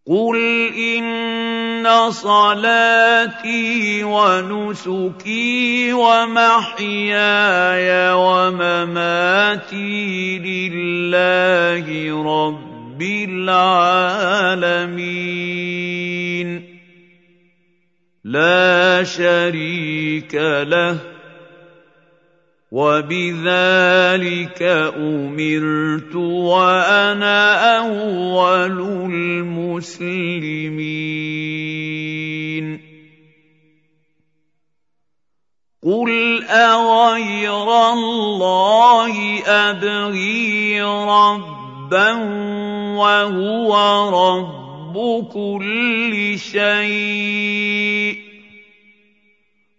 [0.08, 0.38] قل
[0.72, 9.90] ان صلاتي ونسكي ومحياي ومماتي
[10.40, 11.88] لله
[12.24, 14.38] رب العالمين.
[18.24, 21.17] لا شريك له
[22.72, 24.62] وبذلك
[24.98, 28.80] أمرت وأنا أول
[29.14, 30.28] المسلمين.
[35.84, 42.12] قل أغير الله أبغي ربا
[43.00, 43.72] وهو
[44.10, 48.27] رب كل شيء.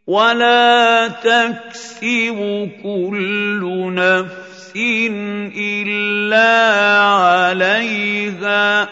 [0.09, 3.61] ولا تكسب كل
[3.95, 4.73] نفس
[5.57, 6.73] الا
[7.13, 8.89] عليها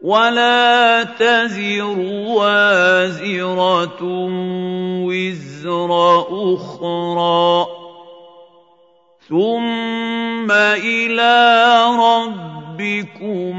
[0.00, 1.98] ولا تزر
[2.32, 3.98] وازره
[5.04, 5.90] وزر
[6.54, 7.66] أخرى
[9.28, 13.56] ثم إلى ربكم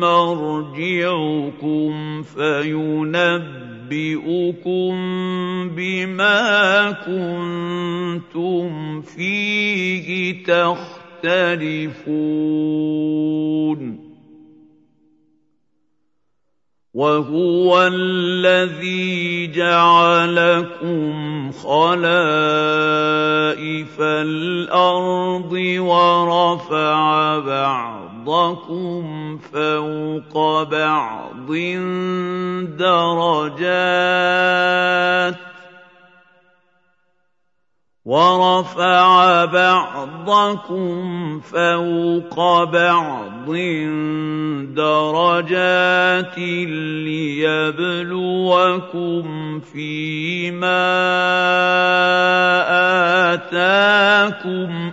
[0.00, 1.92] مرجعكم
[2.22, 3.73] فينبئكم
[5.68, 12.04] بما كنتم فيه تختلفون.
[16.94, 22.04] وهو الذي جعلكم خلائف
[24.00, 28.03] الأرض ورفع بعضكم
[29.38, 31.52] فوق بعض
[32.78, 34.54] درجات
[38.04, 43.50] ورفع بعضكم فوق بعض
[44.74, 46.38] درجات
[47.88, 49.24] ليبلوكم
[49.60, 50.84] فيما
[53.34, 54.92] آتاكم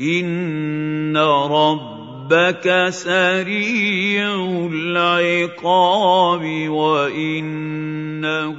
[0.00, 4.34] إِنَّ رَبَّكَ سَرِيعُ
[4.72, 8.58] الْعِقَابِ وَإِنَّهُ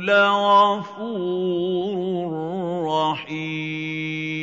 [0.00, 1.48] لَغَفُورٌ
[2.84, 4.38] رَّحِيمٌ